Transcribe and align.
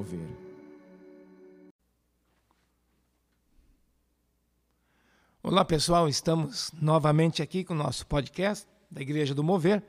Mover. 0.00 0.30
Olá 5.42 5.62
pessoal, 5.62 6.08
estamos 6.08 6.72
novamente 6.80 7.42
aqui 7.42 7.62
com 7.62 7.74
o 7.74 7.76
nosso 7.76 8.06
podcast 8.06 8.66
da 8.90 9.02
Igreja 9.02 9.34
do 9.34 9.44
Mover 9.44 9.82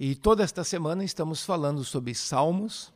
e 0.00 0.16
toda 0.16 0.42
esta 0.42 0.64
semana 0.64 1.04
estamos 1.04 1.44
falando 1.44 1.84
sobre 1.84 2.12
salmos, 2.12 2.92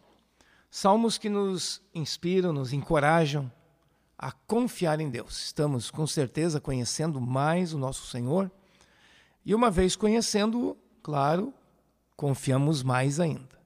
salmos 0.68 1.18
que 1.18 1.28
nos 1.28 1.80
inspiram, 1.94 2.52
nos 2.52 2.72
encorajam 2.72 3.48
a 4.18 4.32
confiar 4.32 4.98
em 4.98 5.08
Deus. 5.08 5.40
Estamos 5.44 5.88
com 5.88 6.04
certeza 6.04 6.60
conhecendo 6.60 7.20
mais 7.20 7.72
o 7.72 7.78
nosso 7.78 8.08
Senhor 8.08 8.50
e 9.46 9.54
uma 9.54 9.70
vez 9.70 9.94
conhecendo-o, 9.94 10.76
claro, 11.00 11.54
confiamos 12.16 12.82
mais 12.82 13.20
ainda. 13.20 13.57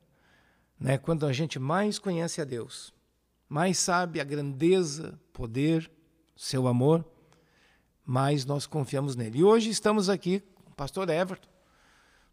Né? 0.83 0.99
Quando 0.99 1.25
a 1.27 1.33
gente 1.33 1.61
mais 1.61 1.97
conhece 1.97 2.41
a 2.41 2.45
Deus, 2.45 2.93
mais 3.49 3.79
sabe 3.79 4.21
a 4.21 4.25
grandeza, 4.25 5.17
poder, 5.33 5.89
seu 6.37 6.67
amor, 6.67 7.05
mais 8.05 8.45
nós 8.45 8.67
confiamos 8.67 9.15
nele. 9.15 9.39
E 9.39 9.45
hoje 9.45 9.71
estamos 9.71 10.09
aqui 10.09 10.41
com 10.41 10.73
o 10.73 10.75
pastor 10.75 11.09
Everton, 11.09 11.49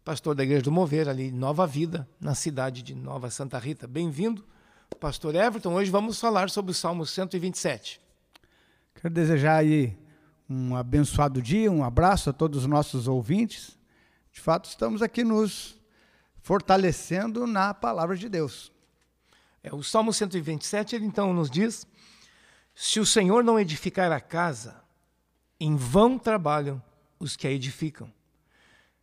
pastor 0.04 0.34
da 0.34 0.42
Igreja 0.42 0.62
do 0.62 0.72
Mover, 0.72 1.08
ali 1.08 1.30
Nova 1.30 1.64
Vida, 1.64 2.08
na 2.20 2.34
cidade 2.34 2.82
de 2.82 2.92
Nova 2.92 3.30
Santa 3.30 3.56
Rita. 3.56 3.86
Bem-vindo, 3.86 4.44
pastor 4.98 5.36
Everton. 5.36 5.72
Hoje 5.72 5.88
vamos 5.88 6.18
falar 6.18 6.50
sobre 6.50 6.72
o 6.72 6.74
Salmo 6.74 7.06
127. 7.06 8.00
Quero 8.96 9.14
desejar 9.14 9.58
aí 9.58 9.96
um 10.48 10.74
abençoado 10.74 11.40
dia, 11.40 11.70
um 11.70 11.84
abraço 11.84 12.30
a 12.30 12.32
todos 12.32 12.62
os 12.62 12.66
nossos 12.66 13.06
ouvintes. 13.06 13.78
De 14.32 14.40
fato, 14.40 14.68
estamos 14.68 15.02
aqui 15.02 15.22
nos 15.22 15.79
fortalecendo 16.42 17.46
na 17.46 17.72
palavra 17.74 18.16
de 18.16 18.28
Deus. 18.28 18.72
É, 19.62 19.74
o 19.74 19.82
Salmo 19.82 20.12
127, 20.12 20.96
ele 20.96 21.04
então 21.04 21.32
nos 21.32 21.50
diz: 21.50 21.86
Se 22.74 22.98
o 22.98 23.06
Senhor 23.06 23.44
não 23.44 23.60
edificar 23.60 24.10
a 24.10 24.20
casa, 24.20 24.82
em 25.58 25.76
vão 25.76 26.18
trabalham 26.18 26.82
os 27.18 27.36
que 27.36 27.46
a 27.46 27.50
edificam. 27.50 28.12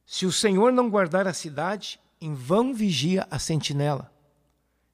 Se 0.06 0.26
o 0.26 0.32
Senhor 0.32 0.72
não 0.72 0.90
guardar 0.90 1.28
a 1.28 1.34
cidade, 1.34 2.00
em 2.20 2.34
vão 2.34 2.74
vigia 2.74 3.28
a 3.30 3.38
sentinela. 3.38 4.12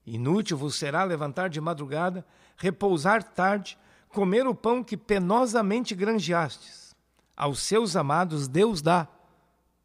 Inútil 0.05 0.57
vos 0.57 0.75
será 0.75 1.03
levantar 1.03 1.49
de 1.49 1.61
madrugada, 1.61 2.25
repousar 2.57 3.23
tarde, 3.23 3.77
comer 4.09 4.45
o 4.45 4.53
pão 4.53 4.83
que 4.83 4.97
penosamente 4.97 5.95
granjeastes. 5.95 6.93
Aos 7.37 7.59
seus 7.59 7.95
amados 7.95 8.47
Deus 8.47 8.81
dá, 8.81 9.07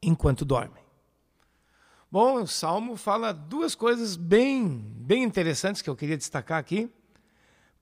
enquanto 0.02 0.44
dormem. 0.44 0.87
Bom, 2.10 2.42
o 2.42 2.46
Salmo 2.46 2.96
fala 2.96 3.34
duas 3.34 3.74
coisas 3.74 4.16
bem, 4.16 4.66
bem 4.96 5.22
interessantes 5.22 5.82
que 5.82 5.90
eu 5.90 5.96
queria 5.96 6.16
destacar 6.16 6.58
aqui. 6.58 6.90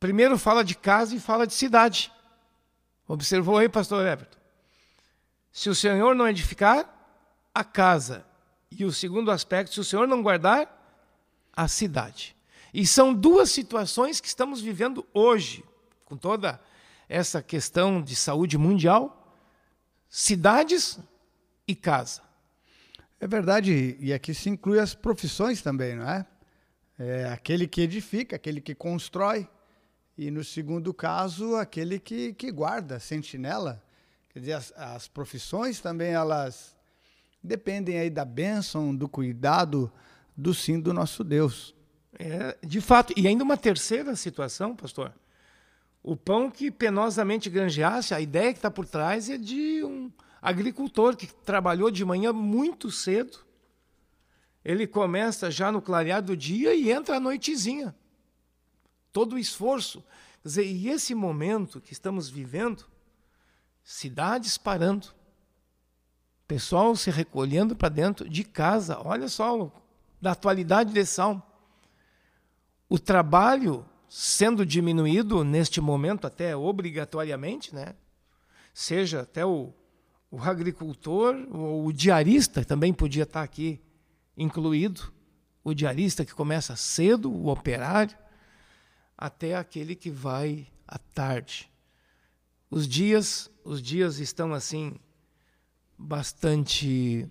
Primeiro 0.01 0.37
fala 0.37 0.65
de 0.65 0.75
casa 0.75 1.15
e 1.15 1.21
fala 1.21 1.47
de 1.47 1.55
cidade. 1.55 2.13
Observou 3.07 3.57
aí, 3.57 3.69
pastor 3.69 4.05
Everton? 4.05 4.37
Se 5.53 5.71
o 5.71 5.77
Senhor 5.77 6.13
não 6.17 6.27
edificar 6.27 6.93
a 7.55 7.63
casa, 7.63 8.27
e 8.69 8.85
o 8.85 8.93
segundo 8.93 9.31
aspecto, 9.31 9.75
se 9.75 9.81
o 9.81 9.85
Senhor 9.85 10.09
não 10.09 10.23
guardar 10.23 10.77
a 11.53 11.69
cidade. 11.69 12.37
E 12.75 12.85
são 12.85 13.15
duas 13.15 13.51
situações 13.51 14.21
que 14.21 14.27
estamos 14.27 14.61
vivendo 14.61 15.07
hoje, 15.15 15.65
com 16.05 16.17
toda 16.17 16.61
essa 17.09 17.41
questão 17.41 18.03
de 18.03 18.17
saúde 18.17 18.59
mundial, 18.59 19.37
cidades 20.09 20.99
e 21.67 21.77
casa. 21.77 22.26
É 23.19 23.27
verdade, 23.27 23.97
e 23.99 24.13
aqui 24.13 24.35
se 24.35 24.51
inclui 24.51 24.79
as 24.79 24.95
profissões 24.95 25.63
também, 25.63 25.97
não 25.97 26.09
é? 26.09 26.27
é? 26.99 27.25
Aquele 27.31 27.67
que 27.67 27.81
edifica, 27.81 28.37
aquele 28.37 28.61
que 28.61 28.75
constrói, 28.75 29.49
e 30.19 30.31
no 30.31 30.45
segundo 30.45 30.93
caso, 30.93 31.57
aquele 31.57 31.99
que, 31.99 32.35
que 32.35 32.51
guarda, 32.51 33.01
sentinela. 33.01 33.83
Quer 34.31 34.41
dizer, 34.41 34.53
as, 34.53 34.73
as 34.77 35.09
profissões 35.09 35.81
também, 35.81 36.13
elas 36.13 36.77
dependem 37.43 37.99
aí 37.99 38.11
da 38.11 38.25
bênção, 38.25 38.95
do 38.95 39.09
cuidado, 39.09 39.91
do 40.37 40.53
sim 40.53 40.79
do 40.79 40.93
nosso 40.93 41.25
Deus. 41.25 41.75
É, 42.19 42.57
de 42.67 42.81
fato, 42.81 43.15
e 43.17 43.27
ainda 43.27 43.45
uma 43.45 43.57
terceira 43.57 44.15
situação, 44.15 44.77
pastor. 44.77 45.13
O 46.07 46.15
pão 46.15 46.49
que 46.49 46.71
penosamente 46.71 47.51
granjeasse, 47.51 48.15
a 48.15 48.21
ideia 48.21 48.53
que 48.53 48.59
está 48.61 48.71
por 48.71 48.87
trás 48.87 49.29
é 49.29 49.37
de 49.37 49.83
um, 49.83 50.09
agricultor 50.41 51.17
que 51.17 51.27
trabalhou 51.27 51.91
de 51.91 52.05
manhã 52.05 52.33
muito 52.33 52.93
cedo. 52.93 53.39
Ele 54.65 54.87
começa 54.87 55.51
já 55.51 55.73
no 55.73 55.83
clarear 55.83 56.23
do 56.23 56.37
dia 56.37 56.73
e 56.77 56.93
entra 56.93 57.17
à 57.17 57.21
noitezinha. 57.21 57.93
Todo 59.13 59.33
o 59.33 59.39
esforço. 59.39 60.01
Quer 60.43 60.49
dizer, 60.49 60.65
e 60.67 60.89
esse 60.89 61.13
momento 61.13 61.81
que 61.81 61.93
estamos 61.93 62.31
vivendo, 62.31 62.85
cidades 63.83 64.57
parando, 64.57 65.09
pessoal 66.47 66.95
se 66.95 67.11
recolhendo 67.11 67.75
para 67.75 67.89
dentro 67.89 68.29
de 68.29 68.45
casa. 68.45 69.01
Olha 69.05 69.29
só 69.29 69.73
da 70.23 70.31
atualidade 70.31 70.93
desse 70.93 71.15
salmo. 71.15 71.43
O 72.89 72.97
trabalho 72.97 73.85
sendo 74.19 74.65
diminuído 74.65 75.45
neste 75.45 75.79
momento 75.79 76.27
até 76.27 76.57
obrigatoriamente, 76.57 77.75
né? 77.75 77.95
Seja 78.73 79.21
até 79.21 79.45
o 79.45 79.75
o 80.29 80.43
agricultor, 80.43 81.35
o 81.53 81.93
diarista 81.93 82.65
também 82.65 82.93
podia 82.93 83.23
estar 83.23 83.43
aqui 83.43 83.81
incluído, 84.37 85.13
o 85.63 85.73
diarista 85.73 86.25
que 86.25 86.35
começa 86.35 86.75
cedo, 86.75 87.31
o 87.31 87.49
operário, 87.49 88.17
até 89.17 89.55
aquele 89.55 89.95
que 89.95 90.11
vai 90.11 90.67
à 90.87 90.99
tarde. 90.99 91.71
Os 92.69 92.89
dias, 92.89 93.49
os 93.65 93.81
dias 93.81 94.19
estão 94.19 94.53
assim 94.53 94.99
bastante 95.97 97.31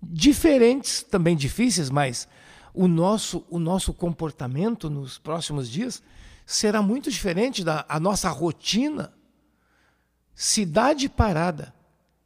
diferentes, 0.00 1.02
também 1.02 1.36
difíceis, 1.36 1.90
mas 1.90 2.28
o 2.74 2.88
nosso 2.88 3.44
o 3.50 3.58
nosso 3.58 3.92
comportamento 3.92 4.88
nos 4.88 5.18
próximos 5.18 5.70
dias 5.70 6.02
será 6.46 6.82
muito 6.82 7.10
diferente 7.10 7.62
da 7.62 7.84
a 7.88 8.00
nossa 8.00 8.28
rotina. 8.30 9.12
Cidade 10.34 11.08
parada 11.08 11.74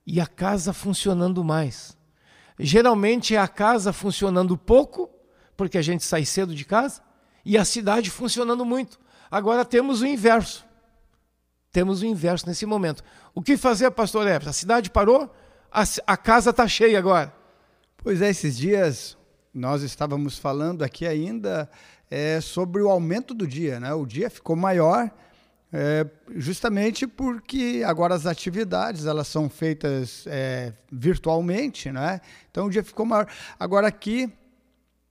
e 0.07 0.21
a 0.21 0.27
casa 0.27 0.73
funcionando 0.73 1.43
mais. 1.43 1.97
Geralmente 2.59 3.35
é 3.35 3.39
a 3.39 3.49
casa 3.49 3.93
funcionando 3.93 4.57
pouco, 4.57 5.11
porque 5.57 5.77
a 5.77 5.83
gente 5.83 6.05
sai 6.05 6.25
cedo 6.25 6.55
de 6.55 6.65
casa, 6.65 7.03
e 7.45 7.59
a 7.59 7.65
cidade 7.65 8.11
funcionando 8.11 8.65
muito. 8.65 8.99
Agora 9.31 9.65
temos 9.65 10.01
o 10.01 10.07
inverso. 10.07 10.65
Temos 11.71 12.01
o 12.01 12.07
inverso 12.07 12.47
nesse 12.47 12.65
momento. 12.65 13.03
O 13.35 13.43
que 13.43 13.57
fazer, 13.57 13.91
pastor 13.91 14.27
Everton? 14.27 14.51
A 14.51 14.53
cidade 14.53 14.91
parou, 14.91 15.31
a, 15.71 15.83
a 16.07 16.17
casa 16.17 16.51
está 16.51 16.67
cheia 16.67 16.99
agora. 16.99 17.35
Pois 17.99 18.23
é, 18.23 18.31
esses 18.31 18.57
dias 18.57 19.19
nós 19.57 19.83
estávamos 19.83 20.39
falando 20.39 20.83
aqui 20.83 21.07
ainda 21.07 21.69
é, 22.11 22.41
sobre 22.41 22.83
o 22.83 22.91
aumento 22.91 23.33
do 23.33 23.47
dia. 23.47 23.81
Né? 23.81 23.93
O 23.95 24.05
dia 24.05 24.29
ficou 24.29 24.55
maior 24.55 25.11
é, 25.73 26.07
justamente 26.37 27.07
porque 27.07 27.83
agora 27.85 28.15
as 28.15 28.27
atividades 28.27 29.07
elas 29.07 29.27
são 29.29 29.49
feitas 29.49 30.25
é, 30.27 30.73
virtualmente, 30.93 31.91
né? 31.91 32.21
Então 32.51 32.67
o 32.67 32.71
dia 32.71 32.85
ficou 32.85 33.05
maior. 33.05 33.27
Agora 33.59 33.89
aqui 33.89 34.33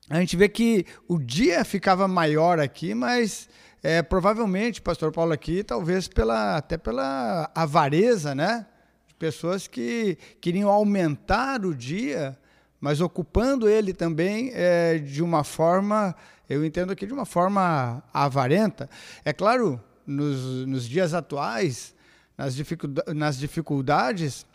a 0.10 0.20
gente 0.20 0.38
vê 0.38 0.48
que 0.48 0.86
o 1.08 1.20
dia 1.20 1.66
ficava 1.66 2.08
maior 2.08 2.60
aqui, 2.60 2.94
mas 2.94 3.50
é, 3.84 4.02
provavelmente, 4.02 4.82
Pastor 4.82 5.12
Paulo 5.12 5.34
aqui, 5.34 5.64
talvez 5.64 6.08
pela 6.08 6.58
até 6.58 6.78
pela 6.78 7.52
avareza, 7.54 8.34
né? 8.34 8.66
De 9.08 9.14
pessoas 9.16 9.68
que 9.68 10.18
queriam 10.40 10.70
aumentar 10.70 11.66
o 11.66 11.76
dia, 11.76 12.38
mas 12.80 13.02
ocupando 13.02 13.68
ele 13.68 13.94
também 13.94 14.52
é, 14.54 14.98
de 14.98 15.24
uma 15.24 15.44
forma, 15.44 16.16
eu 16.50 16.64
entendo 16.66 16.92
aqui 16.92 17.06
de 17.06 17.14
uma 17.14 17.26
forma 17.26 18.04
avarenta. 18.14 18.90
É 19.24 19.34
claro 19.34 19.82
nos, 20.06 20.66
nos 20.68 20.88
dias 20.88 21.14
atuais, 21.14 21.96
nas, 22.38 22.56
dificuldades, 22.56 23.14
nas 23.16 23.38
dificuldades, 23.38 24.46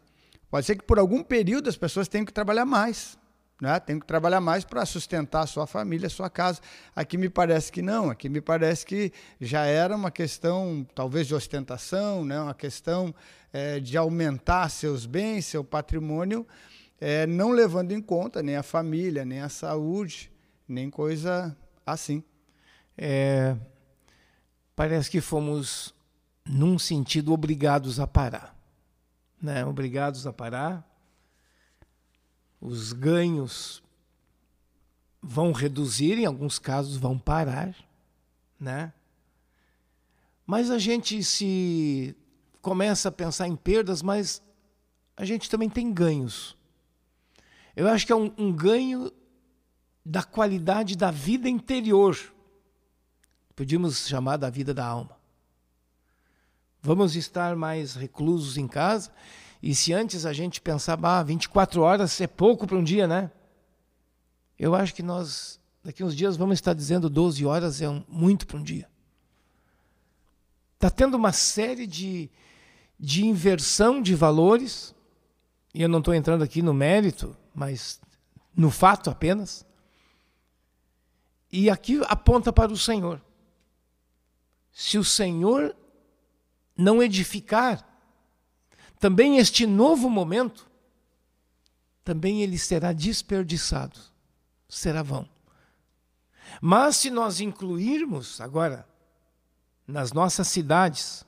pode 0.51 0.67
ser 0.67 0.77
que 0.77 0.85
por 0.85 0.99
algum 0.99 1.23
período 1.23 1.69
as 1.69 1.77
pessoas 1.77 2.09
tenham 2.09 2.25
que 2.25 2.33
trabalhar 2.33 2.65
mais. 2.65 3.19
Né? 3.61 3.79
Tem 3.79 4.01
que 4.01 4.07
trabalhar 4.07 4.41
mais 4.41 4.65
para 4.65 4.87
sustentar 4.87 5.43
a 5.43 5.47
sua 5.47 5.67
família, 5.67 6.07
a 6.07 6.11
sua 6.11 6.31
casa. 6.31 6.61
Aqui 6.97 7.19
me 7.19 7.29
parece 7.29 7.71
que 7.71 7.83
não, 7.83 8.09
aqui 8.09 8.29
me 8.29 8.41
parece 8.41 8.87
que 8.87 9.13
já 9.39 9.67
era 9.67 9.95
uma 9.95 10.11
questão, 10.11 10.87
talvez, 10.95 11.27
de 11.27 11.35
ostentação, 11.35 12.25
né? 12.25 12.41
uma 12.41 12.55
questão 12.55 13.15
é, 13.53 13.79
de 13.79 13.99
aumentar 13.99 14.71
seus 14.71 15.05
bens, 15.05 15.45
seu 15.45 15.63
patrimônio, 15.63 16.47
é, 17.01 17.27
não 17.27 17.51
levando 17.51 17.93
em 17.93 18.03
conta 18.03 18.43
nem 18.43 18.57
a 18.57 18.63
família, 18.63 19.25
nem 19.25 19.41
a 19.41 19.49
saúde, 19.49 20.31
nem 20.69 20.91
coisa 20.91 21.57
assim. 21.87 22.23
É, 22.97 23.57
parece 24.77 25.11
que 25.11 25.21
fomos, 25.21 25.95
num 26.45 26.79
sentido, 26.79 27.33
obrigados 27.33 27.99
a 27.99 28.07
parar. 28.07 28.55
Né? 29.41 29.65
Obrigados 29.65 30.27
a 30.27 30.33
parar. 30.33 30.87
Os 32.61 32.93
ganhos 32.93 33.83
vão 35.23 35.53
reduzir, 35.53 36.19
em 36.19 36.27
alguns 36.27 36.59
casos 36.59 36.97
vão 36.97 37.19
parar, 37.19 37.75
né? 38.59 38.93
Mas 40.47 40.71
a 40.71 40.79
gente 40.79 41.23
se 41.25 42.15
começa 42.61 43.09
a 43.09 43.13
pensar 43.13 43.49
em 43.49 43.57
perdas, 43.57 44.03
mas 44.03 44.43
a 45.17 45.25
gente 45.25 45.49
também 45.49 45.71
tem 45.71 45.93
ganhos. 45.93 46.57
Eu 47.75 47.89
acho 47.89 48.07
que 48.07 48.13
é 48.13 48.17
um, 48.17 48.33
um 48.37 48.53
ganho 48.53 49.11
da 50.05 50.23
qualidade 50.23 50.97
da 50.97 51.11
vida 51.11 51.49
interior. 51.49 52.19
Podíamos 53.55 54.07
chamar 54.09 54.37
da 54.37 54.51
vida 54.51 54.73
da 54.73 54.85
alma. 54.85 55.17
Vamos 56.83 57.15
estar 57.15 57.55
mais 57.55 57.95
reclusos 57.95 58.57
em 58.57 58.67
casa. 58.67 59.13
E 59.63 59.75
se 59.75 59.93
antes 59.93 60.25
a 60.25 60.33
gente 60.33 60.61
pensava, 60.61 61.19
ah, 61.19 61.23
24 61.23 61.83
horas 61.83 62.21
é 62.21 62.27
pouco 62.27 62.67
para 62.67 62.77
um 62.77 62.85
dia, 62.85 63.07
né? 63.07 63.31
Eu 64.59 64.75
acho 64.75 64.95
que 64.95 65.03
nós, 65.03 65.61
daqui 65.85 66.03
uns 66.03 66.17
dias, 66.17 66.37
vamos 66.37 66.55
estar 66.55 66.73
dizendo 66.73 67.11
12 67.11 67.45
horas 67.45 67.83
é 67.83 67.89
um, 67.89 68.03
muito 68.09 68.47
para 68.47 68.57
um 68.57 68.63
dia. 68.63 68.89
Está 70.75 70.89
tendo 70.89 71.15
uma 71.15 71.33
série 71.33 71.87
de, 71.87 72.31
de 72.99 73.27
inversão 73.27 74.01
de 74.01 74.15
valores, 74.15 74.95
e 75.73 75.83
eu 75.83 75.89
não 75.89 76.01
estou 76.01 76.15
entrando 76.15 76.43
aqui 76.43 76.63
no 76.63 76.75
mérito, 76.75 77.37
mas 77.55 78.01
no 78.57 78.71
fato 78.71 79.09
apenas. 79.09 79.65
E 81.53 81.71
aqui 81.71 82.01
aponta 82.09 82.53
para 82.53 82.73
o 82.73 82.77
Senhor. 82.77 83.21
Se 84.73 84.99
o 84.99 85.05
Senhor 85.05 85.77
não 86.77 87.03
edificar 87.03 87.87
também 88.99 89.39
este 89.39 89.67
novo 89.67 90.09
momento, 90.11 90.69
também 92.05 92.43
ele 92.43 92.59
será 92.59 92.93
desperdiçado, 92.93 93.99
será 94.69 95.03
vão. 95.03 95.29
Mas 96.61 96.97
se 96.97 97.11
nós 97.11 97.41
incluirmos 97.41 98.41
agora 98.41 98.87
nas 99.87 100.13
nossas 100.13 100.49
cidades, 100.49 101.25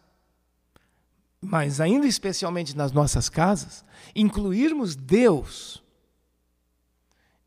mas 1.42 1.80
ainda 1.80 2.06
especialmente 2.06 2.76
nas 2.76 2.92
nossas 2.92 3.28
casas, 3.28 3.84
incluirmos 4.14 4.94
Deus, 4.94 5.82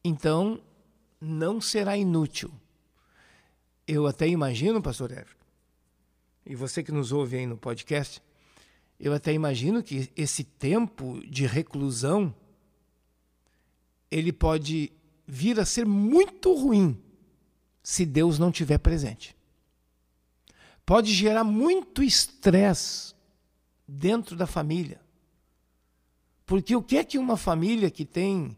então 0.04 0.62
não 1.22 1.62
será 1.62 1.96
inútil. 1.96 2.52
Eu 3.88 4.06
até 4.06 4.28
imagino, 4.28 4.82
pastor 4.82 5.12
Everton, 5.12 5.46
e 6.46 6.56
você 6.56 6.84
que 6.84 6.92
nos 6.92 7.14
ouve 7.14 7.38
aí 7.38 7.46
no 7.48 7.58
podcast, 7.58 8.22
eu 9.00 9.14
até 9.14 9.32
imagino 9.32 9.82
que 9.82 10.12
esse 10.16 10.44
tempo 10.44 11.22
de 11.26 11.46
reclusão 11.46 12.36
ele 14.12 14.34
pode 14.34 14.92
vir 15.26 15.58
a 15.60 15.66
ser 15.66 15.86
muito 15.86 16.54
ruim 16.54 17.02
se 17.82 18.06
Deus 18.06 18.38
não 18.38 18.50
estiver 18.50 18.78
presente. 18.78 19.36
Pode 20.86 21.14
gerar 21.14 21.44
muito 21.44 22.04
estresse 22.04 23.15
dentro 23.88 24.36
da 24.36 24.48
família. 24.48 25.00
Porque 26.46 26.76
o 26.76 26.82
que 26.82 26.98
é 26.98 27.04
que 27.04 27.18
uma 27.18 27.38
família 27.38 27.90
que 27.90 28.06
tem 28.06 28.58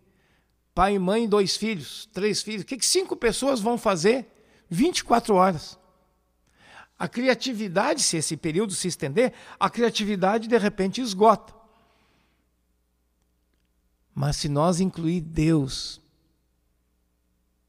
pai, 0.73 0.99
mãe, 0.99 1.27
dois 1.27 1.55
filhos, 1.55 2.07
três 2.13 2.41
filhos, 2.41 2.61
o 2.61 2.65
que, 2.65 2.75
é 2.75 2.77
que 2.77 2.85
cinco 2.85 3.15
pessoas 3.15 3.59
vão 3.59 3.77
fazer 3.77 4.27
24 4.69 5.33
horas? 5.33 5.79
A 6.99 7.07
criatividade, 7.07 8.01
se 8.01 8.17
esse 8.17 8.35
período 8.35 8.73
se 8.73 8.87
estender, 8.87 9.33
a 9.59 9.69
criatividade 9.69 10.47
de 10.47 10.57
repente 10.57 11.01
esgota. 11.01 11.53
Mas 14.13 14.37
se 14.37 14.49
nós 14.49 14.79
incluir 14.79 15.21
Deus, 15.21 16.01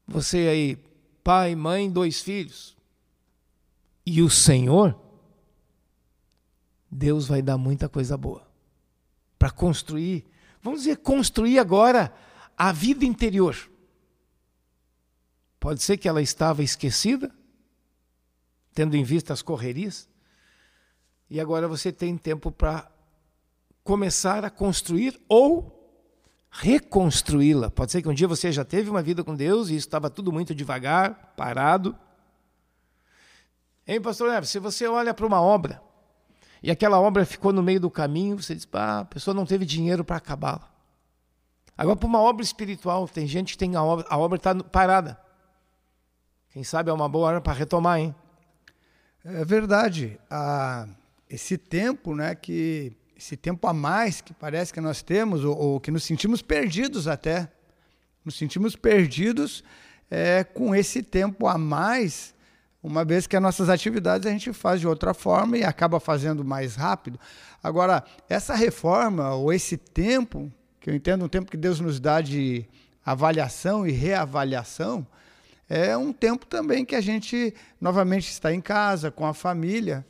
você 0.07 0.47
aí, 0.47 0.75
pai, 1.23 1.55
mãe, 1.55 1.89
dois 1.89 2.21
filhos, 2.21 2.75
e 4.03 4.23
o 4.23 4.29
Senhor, 4.29 4.99
Deus 6.91 7.27
vai 7.27 7.41
dar 7.41 7.57
muita 7.57 7.87
coisa 7.87 8.17
boa 8.17 8.49
para 9.37 9.49
construir, 9.49 10.25
vamos 10.61 10.81
dizer, 10.81 10.97
construir 10.97 11.59
agora 11.59 12.13
a 12.57 12.73
vida 12.73 13.05
interior. 13.05 13.55
Pode 15.59 15.81
ser 15.81 15.97
que 15.97 16.09
ela 16.09 16.21
estava 16.21 16.61
esquecida, 16.61 17.33
tendo 18.73 18.95
em 18.95 19.03
vista 19.03 19.31
as 19.31 19.41
correrias. 19.41 20.09
E 21.29 21.39
agora 21.39 21.67
você 21.67 21.91
tem 21.91 22.17
tempo 22.17 22.51
para 22.51 22.91
começar 23.83 24.43
a 24.43 24.49
construir 24.49 25.19
ou 25.29 25.75
reconstruí-la. 26.49 27.69
Pode 27.69 27.91
ser 27.91 28.01
que 28.01 28.09
um 28.09 28.13
dia 28.13 28.27
você 28.27 28.51
já 28.51 28.65
teve 28.65 28.89
uma 28.89 29.01
vida 29.01 29.23
com 29.23 29.35
Deus 29.35 29.69
e 29.69 29.75
estava 29.75 30.09
tudo 30.09 30.31
muito 30.31 30.55
devagar, 30.55 31.33
parado. 31.37 31.95
Hein, 33.87 34.01
pastor 34.01 34.29
Neves, 34.29 34.49
se 34.49 34.59
você 34.59 34.87
olha 34.87 35.13
para 35.13 35.25
uma 35.25 35.41
obra 35.41 35.88
e 36.61 36.69
aquela 36.69 36.99
obra 36.99 37.25
ficou 37.25 37.53
no 37.53 37.63
meio 37.63 37.79
do 37.79 37.89
caminho, 37.89 38.41
você 38.41 38.53
diz, 38.53 38.67
ah, 38.73 38.99
a 38.99 39.05
pessoa 39.05 39.33
não 39.33 39.45
teve 39.45 39.65
dinheiro 39.65 40.03
para 40.03 40.17
acabá-la. 40.17 40.69
Agora, 41.77 41.95
para 41.95 42.07
uma 42.07 42.19
obra 42.19 42.43
espiritual, 42.43 43.07
tem 43.07 43.25
gente 43.25 43.53
que 43.53 43.57
tem 43.57 43.75
a 43.75 43.83
obra, 43.83 44.05
a 44.09 44.17
obra 44.17 44.35
está 44.37 44.53
parada. 44.55 45.19
Quem 46.51 46.63
sabe 46.63 46.89
é 46.89 46.93
uma 46.93 47.07
boa 47.07 47.27
hora 47.27 47.41
para 47.41 47.53
retomar, 47.53 47.99
hein? 47.99 48.13
É 49.23 49.45
verdade. 49.45 50.19
Ah, 50.29 50.87
esse 51.29 51.57
tempo, 51.57 52.15
né, 52.15 52.35
que 52.35 52.91
esse 53.15 53.37
tempo 53.37 53.67
a 53.67 53.73
mais 53.73 54.19
que 54.19 54.33
parece 54.33 54.73
que 54.73 54.81
nós 54.81 55.01
temos, 55.01 55.43
ou, 55.43 55.57
ou 55.57 55.79
que 55.79 55.91
nos 55.91 56.03
sentimos 56.03 56.41
perdidos 56.41 57.07
até, 57.07 57.49
nos 58.25 58.37
sentimos 58.37 58.75
perdidos 58.75 59.63
é, 60.09 60.43
com 60.43 60.73
esse 60.73 61.03
tempo 61.03 61.47
a 61.47 61.57
mais, 61.57 62.33
uma 62.81 63.03
vez 63.03 63.27
que 63.27 63.35
as 63.35 63.41
nossas 63.41 63.69
atividades 63.69 64.25
a 64.25 64.31
gente 64.31 64.53
faz 64.53 64.79
de 64.79 64.87
outra 64.87 65.13
forma 65.13 65.57
e 65.57 65.63
acaba 65.63 65.99
fazendo 65.99 66.43
mais 66.45 66.75
rápido. 66.75 67.19
Agora, 67.61 68.03
essa 68.29 68.55
reforma, 68.55 69.33
ou 69.35 69.51
esse 69.51 69.77
tempo, 69.77 70.51
que 70.79 70.89
eu 70.89 70.95
entendo 70.95 71.25
um 71.25 71.29
tempo 71.29 71.51
que 71.51 71.57
Deus 71.57 71.79
nos 71.79 71.99
dá 71.99 72.21
de 72.21 72.65
avaliação 73.05 73.85
e 73.85 73.91
reavaliação, 73.91 75.05
é 75.67 75.95
um 75.95 76.11
tempo 76.11 76.45
também 76.45 76.83
que 76.83 76.95
a 76.95 77.01
gente 77.01 77.53
novamente 77.79 78.29
está 78.29 78.53
em 78.53 78.61
casa, 78.61 79.11
com 79.11 79.25
a 79.25 79.33
família, 79.33 80.05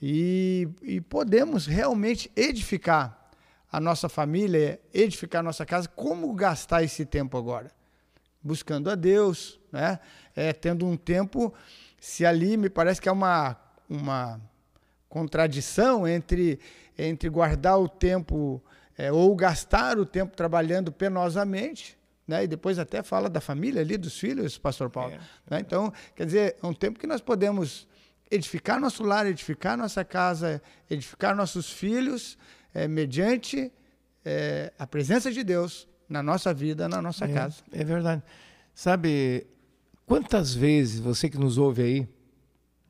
e, 0.00 0.68
e 0.82 1.00
podemos 1.00 1.66
realmente 1.66 2.30
edificar 2.36 3.20
a 3.72 3.80
nossa 3.80 4.08
família, 4.08 4.80
edificar 4.92 5.40
a 5.40 5.42
nossa 5.42 5.66
casa. 5.66 5.88
Como 5.88 6.32
gastar 6.34 6.82
esse 6.82 7.04
tempo 7.04 7.36
agora? 7.36 7.70
Buscando 8.42 8.90
a 8.90 8.94
Deus, 8.94 9.60
né? 9.70 9.98
É, 10.34 10.52
tendo 10.52 10.86
um 10.86 10.96
tempo, 10.96 11.52
se 12.00 12.24
ali 12.24 12.56
me 12.56 12.70
parece 12.70 13.00
que 13.00 13.08
é 13.08 13.12
uma, 13.12 13.56
uma 13.88 14.40
contradição 15.08 16.08
entre, 16.08 16.58
entre 16.98 17.28
guardar 17.28 17.78
o 17.78 17.88
tempo 17.88 18.62
é, 18.96 19.12
ou 19.12 19.36
gastar 19.36 19.98
o 19.98 20.06
tempo 20.06 20.34
trabalhando 20.34 20.90
penosamente, 20.90 21.98
né? 22.26 22.44
E 22.44 22.46
depois 22.46 22.78
até 22.78 23.02
fala 23.02 23.28
da 23.28 23.40
família 23.40 23.82
ali, 23.82 23.96
dos 23.98 24.18
filhos, 24.18 24.56
pastor 24.56 24.88
Paulo. 24.88 25.14
É, 25.14 25.18
né? 25.50 25.60
Então, 25.60 25.92
quer 26.16 26.26
dizer, 26.26 26.56
é 26.62 26.66
um 26.66 26.72
tempo 26.72 26.98
que 26.98 27.06
nós 27.06 27.20
podemos 27.20 27.86
edificar 28.30 28.80
nosso 28.80 29.02
lar, 29.02 29.26
edificar 29.26 29.76
nossa 29.76 30.04
casa, 30.04 30.62
edificar 30.88 31.34
nossos 31.34 31.70
filhos, 31.70 32.38
é, 32.72 32.86
mediante 32.86 33.72
é, 34.24 34.72
a 34.78 34.86
presença 34.86 35.30
de 35.30 35.42
Deus 35.42 35.88
na 36.08 36.22
nossa 36.22 36.54
vida, 36.54 36.88
na 36.88 37.02
nossa 37.02 37.24
é, 37.24 37.32
casa. 37.32 37.56
É 37.72 37.84
verdade. 37.84 38.22
Sabe, 38.74 39.46
quantas 40.10 40.52
vezes 40.52 40.98
você 40.98 41.30
que 41.30 41.38
nos 41.38 41.56
ouve 41.56 41.82
aí, 41.82 42.08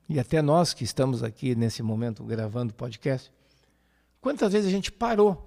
e 0.08 0.18
até 0.18 0.40
nós 0.40 0.72
que 0.72 0.84
estamos 0.84 1.22
aqui 1.22 1.54
nesse 1.54 1.82
momento 1.82 2.24
gravando 2.24 2.72
o 2.72 2.74
podcast, 2.74 3.30
quantas 4.22 4.54
vezes 4.54 4.66
a 4.66 4.70
gente 4.70 4.90
parou, 4.90 5.46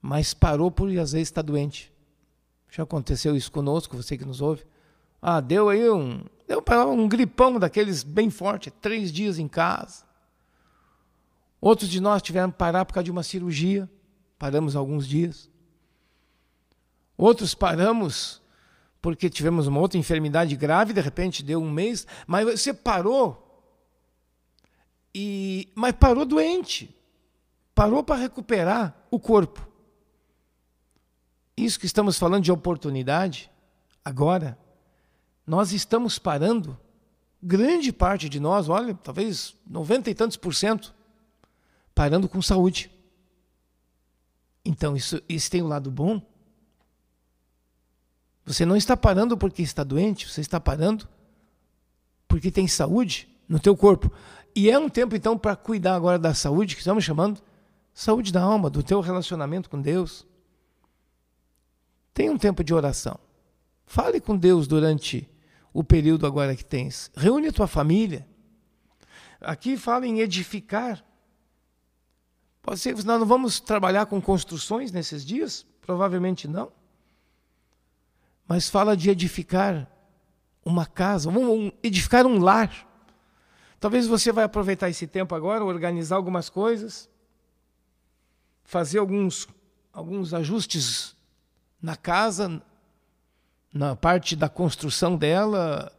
mas 0.00 0.32
parou 0.32 0.70
por 0.70 0.88
às 0.88 1.12
vezes 1.12 1.28
estar 1.28 1.42
doente. 1.42 1.92
Já 2.70 2.84
aconteceu 2.84 3.36
isso 3.36 3.52
conosco, 3.52 3.98
você 3.98 4.16
que 4.16 4.24
nos 4.24 4.40
ouve. 4.40 4.64
Ah, 5.20 5.42
deu 5.42 5.68
aí 5.68 5.90
um, 5.90 6.24
deu 6.48 6.64
um 6.88 7.06
gripão 7.06 7.58
daqueles 7.58 8.02
bem 8.02 8.30
forte, 8.30 8.70
três 8.70 9.12
dias 9.12 9.38
em 9.38 9.46
casa. 9.46 10.06
Outros 11.60 11.90
de 11.90 12.00
nós 12.00 12.22
tiveram 12.22 12.50
que 12.50 12.56
parar 12.56 12.86
por 12.86 12.94
causa 12.94 13.04
de 13.04 13.10
uma 13.10 13.22
cirurgia, 13.22 13.90
paramos 14.38 14.74
alguns 14.74 15.06
dias. 15.06 15.50
Outros 17.14 17.54
paramos 17.54 18.42
porque 19.04 19.28
tivemos 19.28 19.66
uma 19.66 19.80
outra 19.80 19.98
enfermidade 19.98 20.56
grave, 20.56 20.94
de 20.94 21.00
repente 21.02 21.42
deu 21.42 21.60
um 21.62 21.70
mês, 21.70 22.06
mas 22.26 22.58
você 22.58 22.72
parou 22.72 23.62
e 25.14 25.70
mas 25.74 25.92
parou 25.92 26.24
doente. 26.24 26.96
Parou 27.74 28.02
para 28.02 28.16
recuperar 28.16 28.96
o 29.10 29.20
corpo. 29.20 29.68
Isso 31.54 31.78
que 31.78 31.84
estamos 31.84 32.18
falando 32.18 32.44
de 32.44 32.50
oportunidade, 32.50 33.50
agora, 34.02 34.58
nós 35.46 35.70
estamos 35.72 36.18
parando, 36.18 36.80
grande 37.42 37.92
parte 37.92 38.26
de 38.26 38.40
nós, 38.40 38.70
olha, 38.70 38.94
talvez 38.94 39.54
noventa 39.66 40.08
e 40.08 40.14
tantos 40.14 40.38
por 40.38 40.54
cento, 40.54 40.94
parando 41.94 42.26
com 42.26 42.40
saúde. 42.40 42.90
Então, 44.64 44.96
isso, 44.96 45.20
isso 45.28 45.50
tem 45.50 45.62
um 45.62 45.68
lado 45.68 45.90
bom. 45.90 46.22
Você 48.44 48.66
não 48.66 48.76
está 48.76 48.96
parando 48.96 49.36
porque 49.36 49.62
está 49.62 49.82
doente, 49.82 50.28
você 50.28 50.40
está 50.40 50.60
parando 50.60 51.08
porque 52.28 52.50
tem 52.50 52.68
saúde 52.68 53.28
no 53.48 53.58
teu 53.58 53.76
corpo. 53.76 54.12
E 54.54 54.70
é 54.70 54.78
um 54.78 54.88
tempo 54.88 55.16
então 55.16 55.36
para 55.36 55.56
cuidar 55.56 55.94
agora 55.94 56.18
da 56.18 56.34
saúde, 56.34 56.74
que 56.74 56.80
estamos 56.80 57.04
chamando 57.04 57.40
saúde 57.92 58.32
da 58.32 58.42
alma, 58.42 58.68
do 58.68 58.82
teu 58.82 59.00
relacionamento 59.00 59.70
com 59.70 59.80
Deus. 59.80 60.26
Tem 62.12 62.30
um 62.30 62.38
tempo 62.38 62.62
de 62.62 62.74
oração. 62.74 63.18
Fale 63.86 64.20
com 64.20 64.36
Deus 64.36 64.66
durante 64.66 65.28
o 65.72 65.82
período 65.82 66.26
agora 66.26 66.54
que 66.54 66.64
tens. 66.64 67.10
Reúne 67.16 67.48
a 67.48 67.52
tua 67.52 67.66
família. 67.66 68.26
Aqui 69.40 69.76
fala 69.76 70.06
em 70.06 70.20
edificar. 70.20 71.04
Pode 72.62 72.80
ser 72.80 72.94
que 72.94 73.04
nós 73.04 73.20
não 73.20 73.26
vamos 73.26 73.60
trabalhar 73.60 74.06
com 74.06 74.20
construções 74.22 74.90
nesses 74.92 75.24
dias? 75.24 75.66
Provavelmente 75.80 76.48
não. 76.48 76.72
Mas 78.46 78.68
fala 78.68 78.96
de 78.96 79.10
edificar 79.10 79.88
uma 80.64 80.86
casa, 80.86 81.28
um, 81.30 81.72
edificar 81.82 82.26
um 82.26 82.38
lar. 82.38 82.70
Talvez 83.78 84.06
você 84.06 84.32
vai 84.32 84.44
aproveitar 84.44 84.88
esse 84.88 85.06
tempo 85.06 85.34
agora, 85.34 85.64
organizar 85.64 86.16
algumas 86.16 86.48
coisas, 86.48 87.08
fazer 88.64 88.98
alguns, 88.98 89.46
alguns 89.92 90.32
ajustes 90.32 91.14
na 91.82 91.96
casa, 91.96 92.62
na 93.72 93.94
parte 93.94 94.34
da 94.34 94.48
construção 94.48 95.16
dela. 95.16 95.92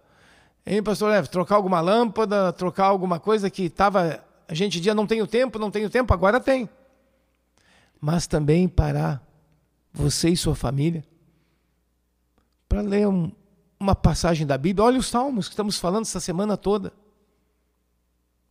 Hein, 0.65 0.81
pastor 0.81 1.11
Leve, 1.11 1.27
trocar 1.29 1.55
alguma 1.55 1.79
lâmpada, 1.81 2.51
trocar 2.53 2.85
alguma 2.85 3.19
coisa 3.19 3.49
que 3.49 3.63
estava. 3.63 4.23
A 4.47 4.53
gente 4.53 4.77
dizia 4.77 4.95
não 4.95 5.05
tenho 5.05 5.27
tempo, 5.27 5.59
não 5.59 5.69
tenho 5.69 5.89
tempo, 5.89 6.13
agora 6.13 6.39
tem. 6.39 6.67
Mas 8.01 8.25
também 8.25 8.67
parar, 8.67 9.21
você 9.93 10.29
e 10.29 10.37
sua 10.37 10.55
família, 10.55 11.03
para 12.75 12.81
ler 12.81 13.07
um, 13.07 13.31
uma 13.79 13.95
passagem 13.95 14.45
da 14.45 14.57
Bíblia. 14.57 14.83
Olha 14.83 14.99
os 14.99 15.07
salmos 15.07 15.47
que 15.47 15.53
estamos 15.53 15.77
falando 15.77 16.03
essa 16.03 16.19
semana 16.19 16.57
toda. 16.57 16.91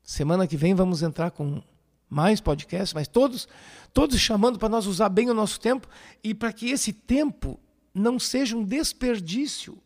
Semana 0.02 0.46
que 0.46 0.56
vem 0.56 0.74
vamos 0.74 1.02
entrar 1.02 1.30
com 1.30 1.62
mais 2.08 2.40
podcasts, 2.40 2.94
mas 2.94 3.06
todos, 3.06 3.46
todos 3.92 4.18
chamando 4.18 4.58
para 4.58 4.70
nós 4.70 4.86
usar 4.86 5.10
bem 5.10 5.28
o 5.28 5.34
nosso 5.34 5.60
tempo 5.60 5.86
e 6.22 6.32
para 6.32 6.54
que 6.54 6.70
esse 6.70 6.90
tempo 6.90 7.60
não 7.92 8.18
seja 8.18 8.56
um 8.56 8.64
desperdício, 8.64 9.76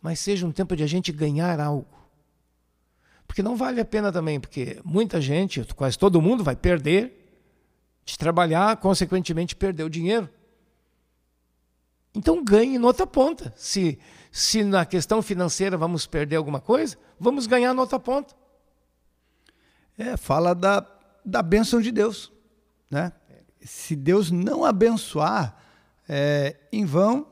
mas 0.00 0.18
seja 0.18 0.46
um 0.46 0.52
tempo 0.52 0.74
de 0.74 0.82
a 0.82 0.86
gente 0.86 1.12
ganhar 1.12 1.60
algo. 1.60 1.86
Porque 3.26 3.42
não 3.42 3.54
vale 3.54 3.82
a 3.82 3.84
pena 3.84 4.10
também, 4.10 4.40
porque 4.40 4.80
muita 4.82 5.20
gente, 5.20 5.62
quase 5.74 5.98
todo 5.98 6.22
mundo 6.22 6.42
vai 6.42 6.56
perder 6.56 7.42
de 8.02 8.16
trabalhar, 8.16 8.78
consequentemente 8.78 9.54
perder 9.54 9.84
o 9.84 9.90
dinheiro. 9.90 10.30
Então 12.14 12.42
ganhe 12.42 12.78
outra 12.78 13.06
ponta. 13.06 13.52
Se, 13.56 13.98
se 14.30 14.64
na 14.64 14.84
questão 14.84 15.22
financeira 15.22 15.76
vamos 15.76 16.06
perder 16.06 16.36
alguma 16.36 16.60
coisa, 16.60 16.96
vamos 17.18 17.46
ganhar 17.46 17.76
outra 17.78 17.98
ponta. 17.98 18.34
É, 19.96 20.16
fala 20.16 20.54
da, 20.54 20.86
da 21.24 21.42
bênção 21.42 21.80
de 21.80 21.90
Deus. 21.90 22.32
Né? 22.90 23.12
Se 23.60 23.94
Deus 23.96 24.30
não 24.30 24.64
abençoar, 24.64 25.56
é, 26.08 26.56
em 26.72 26.84
vão 26.84 27.26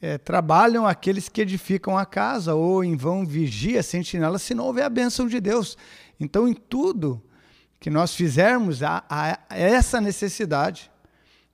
é, 0.00 0.16
trabalham 0.16 0.86
aqueles 0.86 1.28
que 1.28 1.42
edificam 1.42 1.96
a 1.98 2.06
casa, 2.06 2.54
ou 2.54 2.82
em 2.82 2.96
vão 2.96 3.26
vigia 3.26 3.82
sentinela, 3.82 4.38
se 4.38 4.54
não 4.54 4.64
houver 4.64 4.84
a 4.84 4.88
bênção 4.88 5.26
de 5.26 5.40
Deus. 5.40 5.76
Então, 6.18 6.48
em 6.48 6.54
tudo 6.54 7.22
que 7.78 7.90
nós 7.90 8.14
fizermos, 8.14 8.82
há, 8.82 9.04
há 9.08 9.38
essa 9.50 10.00
necessidade 10.00 10.90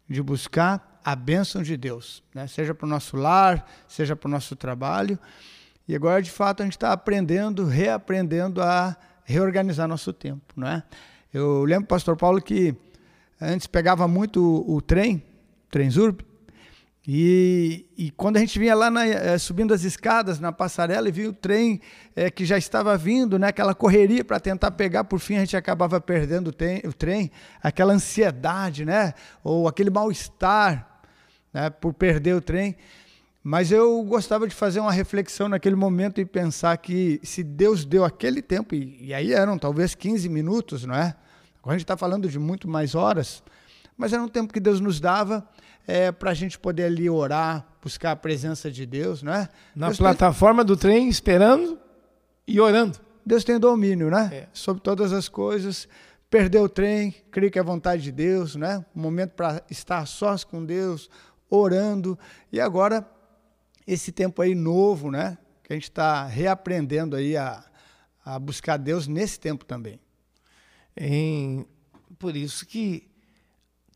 de 0.09 0.23
buscar 0.23 0.86
a 1.07 1.15
bênção 1.15 1.63
de 1.63 1.77
Deus, 1.77 2.21
né? 2.35 2.49
seja 2.49 2.75
para 2.75 2.85
o 2.85 2.89
nosso 2.89 3.17
lar, 3.17 3.65
seja 3.87 4.17
para 4.17 4.27
o 4.27 4.31
nosso 4.31 4.57
trabalho. 4.57 5.17
E 5.87 5.95
agora, 5.95 6.21
de 6.21 6.33
fato, 6.33 6.63
a 6.63 6.67
gente 6.67 6.77
está 6.77 6.93
aprendendo, 6.93 7.65
reaprendendo 7.65 8.61
a 8.61 8.97
reorganizar 9.23 9.87
nosso 9.87 10.13
tempo. 10.13 10.53
Não 10.57 10.67
é? 10.67 10.83
Eu 11.33 11.63
lembro, 11.63 11.87
pastor 11.87 12.17
Paulo, 12.17 12.43
que 12.43 12.75
antes 13.41 13.69
pegava 13.69 14.09
muito 14.09 14.43
o, 14.43 14.75
o 14.75 14.81
trem, 14.81 15.23
Trenzurb, 15.71 16.25
e, 17.09 17.87
e, 17.97 18.11
quando 18.11 18.37
a 18.37 18.41
gente 18.41 18.59
vinha 18.59 18.75
lá 18.75 18.91
na, 18.91 19.05
é, 19.07 19.39
subindo 19.39 19.73
as 19.73 19.85
escadas 19.85 20.41
na 20.41 20.51
passarela 20.51 21.09
e 21.09 21.13
viu 21.13 21.31
o 21.31 21.33
trem 21.33 21.81
é, 22.17 22.33
que 22.33 22.45
já 22.45 22.59
estava 22.59 22.99
vindo, 22.99 23.39
né, 23.39 23.47
aquela 23.47 23.77
correria 23.77 24.25
para 24.25 24.41
tentar 24.41 24.73
pegar, 24.73 25.05
por 25.05 25.21
fim 25.21 25.37
a 25.37 25.41
gente 25.41 25.57
acabava 25.57 26.01
perdendo 26.01 26.49
o, 26.49 26.53
tem, 26.53 26.83
o 26.85 26.93
trem, 26.93 27.31
aquela 27.63 27.93
ansiedade, 27.93 28.85
né, 28.85 29.15
ou 29.45 29.69
aquele 29.69 29.89
mal-estar 29.89 30.96
né, 31.57 31.71
por 31.71 31.95
perder 31.95 32.35
o 32.35 32.41
trem. 32.41 32.77
Mas 33.43 33.73
eu 33.73 34.03
gostava 34.03 34.47
de 34.47 34.55
fazer 34.55 34.79
uma 34.79 34.93
reflexão 34.93 35.49
naquele 35.49 35.75
momento 35.75 36.21
e 36.21 36.25
pensar 36.27 36.77
que 36.77 37.19
se 37.23 37.43
Deus 37.43 37.83
deu 37.83 38.05
aquele 38.05 38.43
tempo, 38.43 38.75
e, 38.75 38.99
e 39.01 39.15
aí 39.15 39.33
eram 39.33 39.57
talvez 39.57 39.95
15 39.95 40.29
minutos, 40.29 40.85
não 40.85 40.95
é? 40.95 41.17
Agora 41.59 41.75
a 41.75 41.79
gente 41.79 41.85
está 41.85 41.97
falando 41.97 42.29
de 42.29 42.39
muito 42.39 42.69
mais 42.69 42.95
horas, 42.95 43.43
mas 43.97 44.13
era 44.13 44.23
um 44.23 44.29
tempo 44.29 44.53
que 44.53 44.61
Deus 44.61 44.81
nos 44.81 45.01
dava 45.01 45.49
é, 45.87 46.13
para 46.13 46.33
a 46.33 46.35
gente 46.35 46.59
poder 46.59 46.85
ali 46.85 47.09
orar, 47.09 47.67
buscar 47.81 48.11
a 48.11 48.17
presença 48.17 48.71
de 48.71 48.85
Deus, 48.85 49.23
né? 49.23 49.49
Na 49.75 49.87
Deus 49.87 49.99
plataforma 49.99 50.63
tem... 50.63 50.67
do 50.67 50.77
trem, 50.77 51.09
esperando 51.09 51.79
e 52.47 52.61
orando. 52.61 52.99
Deus 53.25 53.45
tem 53.45 53.59
domínio, 53.59 54.11
né? 54.11 54.29
É. 54.33 54.49
Sobre 54.53 54.83
todas 54.83 55.13
as 55.13 55.29
coisas. 55.29 55.89
Perdeu 56.29 56.65
o 56.65 56.69
trem, 56.69 57.15
creio 57.31 57.51
que 57.51 57.59
é 57.59 57.63
vontade 57.63 58.03
de 58.03 58.13
Deus, 58.13 58.57
né? 58.57 58.85
Um 58.95 59.01
momento 59.01 59.31
para 59.31 59.63
estar 59.71 60.05
sós 60.07 60.43
com 60.43 60.65
Deus, 60.65 61.09
orando. 61.51 62.19
E 62.53 62.61
agora 62.61 63.09
esse 63.87 64.11
tempo 64.11 64.43
aí 64.43 64.55
novo, 64.55 65.11
né? 65.11 65.39
Que 65.63 65.73
a 65.73 65.77
gente 65.77 65.85
está 65.91 66.27
reaprendendo 66.27 67.17
aí 67.17 67.37
a, 67.37 67.65
a 68.25 68.39
buscar 68.39 68.77
Deus 68.77 69.07
nesse 69.07 69.39
tempo 69.39 69.65
também. 69.65 70.01
Em, 70.97 71.67
por 72.19 72.35
isso 72.35 72.67
que 72.67 73.09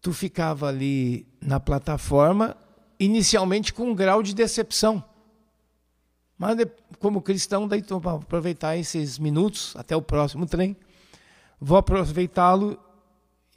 tu 0.01 0.13
ficava 0.13 0.69
ali 0.69 1.27
na 1.41 1.59
plataforma, 1.59 2.57
inicialmente 2.99 3.73
com 3.73 3.91
um 3.91 3.95
grau 3.95 4.23
de 4.23 4.35
decepção. 4.35 5.05
Mas 6.39 6.57
como 6.99 7.21
cristão, 7.21 7.69
daí 7.69 7.83
tu 7.83 7.99
vou 7.99 8.17
aproveitar 8.17 8.77
esses 8.77 9.19
minutos 9.19 9.75
até 9.77 9.95
o 9.95 10.03
próximo 10.03 10.47
trem, 10.47 10.77
vou 11.61 11.77
aproveitá-lo 11.77 12.79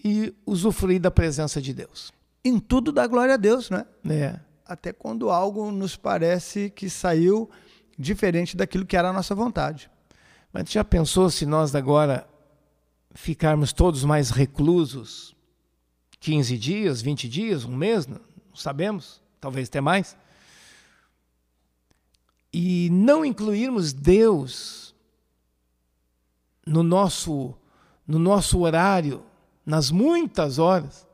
e 0.03 0.33
usufruir 0.45 0.99
da 0.99 1.09
presença 1.09 1.61
de 1.61 1.73
Deus. 1.73 2.11
Em 2.45 2.59
tudo 2.59 2.91
dá 2.91 3.07
glória 3.07 3.35
a 3.35 3.37
Deus, 3.37 3.69
né? 3.69 3.85
É 4.09 4.39
até 4.65 4.93
quando 4.93 5.29
algo 5.29 5.71
nos 5.71 5.95
parece 5.95 6.69
que 6.69 6.89
saiu 6.89 7.49
diferente 7.97 8.55
daquilo 8.55 8.85
que 8.85 8.97
era 8.97 9.09
a 9.09 9.13
nossa 9.13 9.35
vontade. 9.35 9.89
Mas 10.51 10.71
já 10.71 10.83
pensou 10.83 11.29
se 11.29 11.45
nós 11.45 11.75
agora 11.75 12.27
ficarmos 13.13 13.73
todos 13.73 14.03
mais 14.03 14.29
reclusos? 14.29 15.35
15 16.19 16.57
dias, 16.57 17.01
20 17.01 17.27
dias, 17.27 17.65
um 17.65 17.75
mês, 17.75 18.07
não 18.07 18.19
sabemos, 18.55 19.21
talvez 19.41 19.67
até 19.67 19.81
mais. 19.81 20.15
E 22.51 22.89
não 22.91 23.25
incluirmos 23.25 23.91
Deus 23.93 24.95
no 26.65 26.81
nosso 26.81 27.55
no 28.05 28.19
nosso 28.19 28.59
horário, 28.59 29.23
nas 29.65 29.89
muitas 29.89 30.59
horas, 30.59 31.07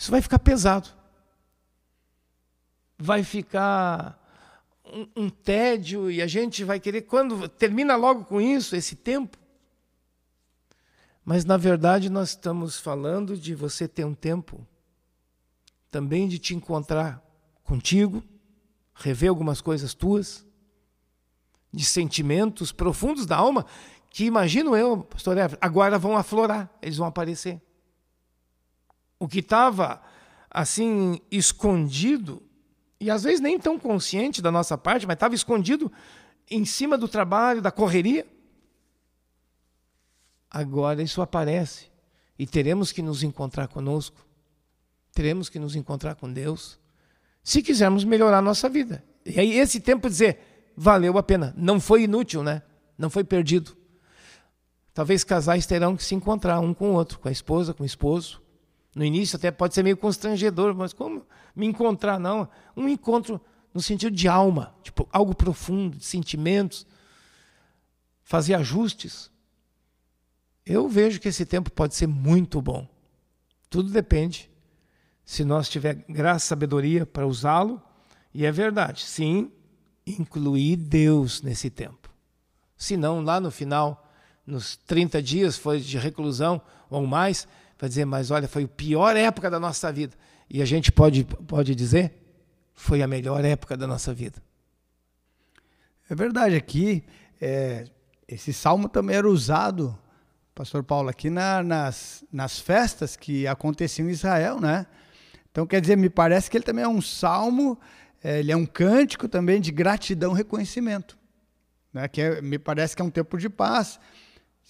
isso 0.00 0.10
vai 0.10 0.22
ficar 0.22 0.38
pesado 0.38 1.00
vai 3.00 3.24
ficar 3.24 4.18
um, 4.84 5.24
um, 5.24 5.30
tédio 5.30 6.10
e 6.10 6.20
a 6.20 6.26
gente 6.26 6.62
vai 6.62 6.78
querer, 6.78 7.02
quando 7.02 7.48
termina 7.48 7.96
logo 7.96 8.24
com 8.24 8.40
isso, 8.40 8.76
esse 8.76 8.94
tempo. 8.94 9.38
Mas 11.24 11.44
na 11.44 11.56
verdade 11.56 12.10
nós 12.10 12.30
estamos 12.30 12.78
falando 12.78 13.36
de 13.36 13.54
você 13.54 13.88
ter 13.88 14.04
um 14.04 14.14
tempo 14.14 14.66
também 15.90 16.28
de 16.28 16.38
te 16.38 16.54
encontrar 16.54 17.24
contigo, 17.64 18.22
rever 18.94 19.30
algumas 19.30 19.60
coisas 19.60 19.94
tuas, 19.94 20.46
de 21.72 21.84
sentimentos 21.84 22.72
profundos 22.72 23.26
da 23.26 23.36
alma, 23.36 23.64
que 24.10 24.24
imagino 24.24 24.76
eu, 24.76 25.04
pastor 25.04 25.38
Everton, 25.38 25.64
agora 25.64 25.98
vão 25.98 26.16
aflorar, 26.16 26.70
eles 26.82 26.96
vão 26.96 27.06
aparecer. 27.06 27.60
O 29.20 29.28
que 29.28 29.38
estava 29.38 30.02
assim 30.50 31.20
escondido 31.30 32.42
e 33.00 33.10
às 33.10 33.22
vezes 33.22 33.40
nem 33.40 33.58
tão 33.58 33.78
consciente 33.78 34.42
da 34.42 34.50
nossa 34.50 34.76
parte, 34.76 35.06
mas 35.06 35.14
estava 35.14 35.34
escondido 35.34 35.90
em 36.50 36.64
cima 36.64 36.98
do 36.98 37.08
trabalho, 37.08 37.62
da 37.62 37.70
correria. 37.70 38.26
Agora 40.50 41.02
isso 41.02 41.22
aparece 41.22 41.86
e 42.38 42.46
teremos 42.46 42.92
que 42.92 43.00
nos 43.00 43.22
encontrar 43.22 43.68
conosco, 43.68 44.26
teremos 45.12 45.48
que 45.48 45.58
nos 45.58 45.76
encontrar 45.76 46.16
com 46.16 46.30
Deus, 46.30 46.78
se 47.42 47.62
quisermos 47.62 48.04
melhorar 48.04 48.38
a 48.38 48.42
nossa 48.42 48.68
vida. 48.68 49.02
E 49.24 49.38
aí 49.38 49.52
esse 49.52 49.80
tempo 49.80 50.08
dizer, 50.08 50.72
valeu 50.76 51.16
a 51.16 51.22
pena, 51.22 51.54
não 51.56 51.80
foi 51.80 52.02
inútil, 52.02 52.42
né? 52.42 52.62
Não 52.98 53.08
foi 53.08 53.24
perdido. 53.24 53.76
Talvez 54.92 55.22
casais 55.24 55.66
terão 55.66 55.96
que 55.96 56.04
se 56.04 56.14
encontrar 56.14 56.60
um 56.60 56.74
com 56.74 56.90
o 56.90 56.94
outro, 56.94 57.18
com 57.18 57.28
a 57.28 57.32
esposa, 57.32 57.72
com 57.72 57.82
o 57.82 57.86
esposo, 57.86 58.42
No 58.94 59.04
início 59.04 59.36
até 59.36 59.50
pode 59.50 59.74
ser 59.74 59.82
meio 59.82 59.96
constrangedor, 59.96 60.74
mas 60.74 60.92
como 60.92 61.26
me 61.54 61.66
encontrar? 61.66 62.18
Não. 62.18 62.48
Um 62.76 62.88
encontro 62.88 63.40
no 63.72 63.80
sentido 63.80 64.14
de 64.14 64.26
alma, 64.26 64.74
tipo 64.82 65.08
algo 65.12 65.34
profundo, 65.34 65.96
de 65.96 66.04
sentimentos, 66.04 66.86
fazer 68.22 68.54
ajustes. 68.54 69.30
Eu 70.66 70.88
vejo 70.88 71.20
que 71.20 71.28
esse 71.28 71.46
tempo 71.46 71.70
pode 71.70 71.94
ser 71.94 72.06
muito 72.06 72.60
bom. 72.60 72.88
Tudo 73.68 73.90
depende 73.90 74.50
se 75.24 75.44
nós 75.44 75.68
tiver 75.68 75.94
graça, 76.08 76.46
sabedoria 76.46 77.06
para 77.06 77.26
usá-lo, 77.26 77.80
e 78.34 78.44
é 78.44 78.50
verdade, 78.50 79.04
sim, 79.04 79.50
incluir 80.04 80.76
Deus 80.76 81.40
nesse 81.42 81.70
tempo. 81.70 82.10
Se 82.76 82.96
não, 82.96 83.22
lá 83.22 83.38
no 83.38 83.50
final, 83.50 84.10
nos 84.44 84.76
30 84.76 85.22
dias 85.22 85.56
foi 85.56 85.78
de 85.78 85.98
reclusão 85.98 86.60
ou 86.88 87.06
mais, 87.06 87.46
vai 87.80 87.88
dizer, 87.88 88.04
mas 88.04 88.30
olha, 88.30 88.46
foi 88.46 88.64
a 88.64 88.68
pior 88.68 89.16
época 89.16 89.50
da 89.50 89.58
nossa 89.58 89.90
vida. 89.90 90.14
E 90.48 90.60
a 90.60 90.64
gente 90.66 90.92
pode, 90.92 91.24
pode 91.24 91.74
dizer, 91.74 92.12
foi 92.74 93.02
a 93.02 93.06
melhor 93.06 93.42
época 93.44 93.76
da 93.76 93.86
nossa 93.86 94.12
vida. 94.12 94.42
É 96.08 96.14
verdade, 96.14 96.56
aqui, 96.56 97.02
é, 97.40 97.86
esse 98.28 98.52
salmo 98.52 98.88
também 98.88 99.16
era 99.16 99.28
usado, 99.28 99.96
pastor 100.54 100.82
Paulo, 100.82 101.08
aqui 101.08 101.30
na, 101.30 101.62
nas, 101.62 102.22
nas 102.30 102.58
festas 102.58 103.16
que 103.16 103.46
aconteciam 103.46 104.08
em 104.08 104.12
Israel, 104.12 104.60
né? 104.60 104.86
Então, 105.50 105.66
quer 105.66 105.80
dizer, 105.80 105.96
me 105.96 106.10
parece 106.10 106.50
que 106.50 106.56
ele 106.56 106.64
também 106.64 106.84
é 106.84 106.88
um 106.88 107.00
salmo, 107.00 107.78
é, 108.22 108.40
ele 108.40 108.52
é 108.52 108.56
um 108.56 108.66
cântico 108.66 109.26
também 109.26 109.60
de 109.60 109.72
gratidão 109.72 110.32
e 110.32 110.36
reconhecimento. 110.36 111.18
Né? 111.92 112.06
Que 112.08 112.20
é, 112.20 112.42
me 112.42 112.58
parece 112.58 112.94
que 112.94 113.02
é 113.02 113.04
um 113.04 113.10
tempo 113.10 113.38
de 113.38 113.48
paz, 113.48 113.98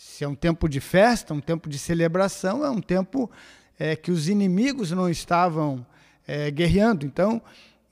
se 0.00 0.24
é 0.24 0.28
um 0.28 0.34
tempo 0.34 0.66
de 0.66 0.80
festa, 0.80 1.34
um 1.34 1.42
tempo 1.42 1.68
de 1.68 1.78
celebração, 1.78 2.64
é 2.64 2.70
um 2.70 2.80
tempo 2.80 3.30
é, 3.78 3.94
que 3.94 4.10
os 4.10 4.30
inimigos 4.30 4.90
não 4.92 5.10
estavam 5.10 5.84
é, 6.26 6.50
guerreando. 6.50 7.04
Então, 7.04 7.42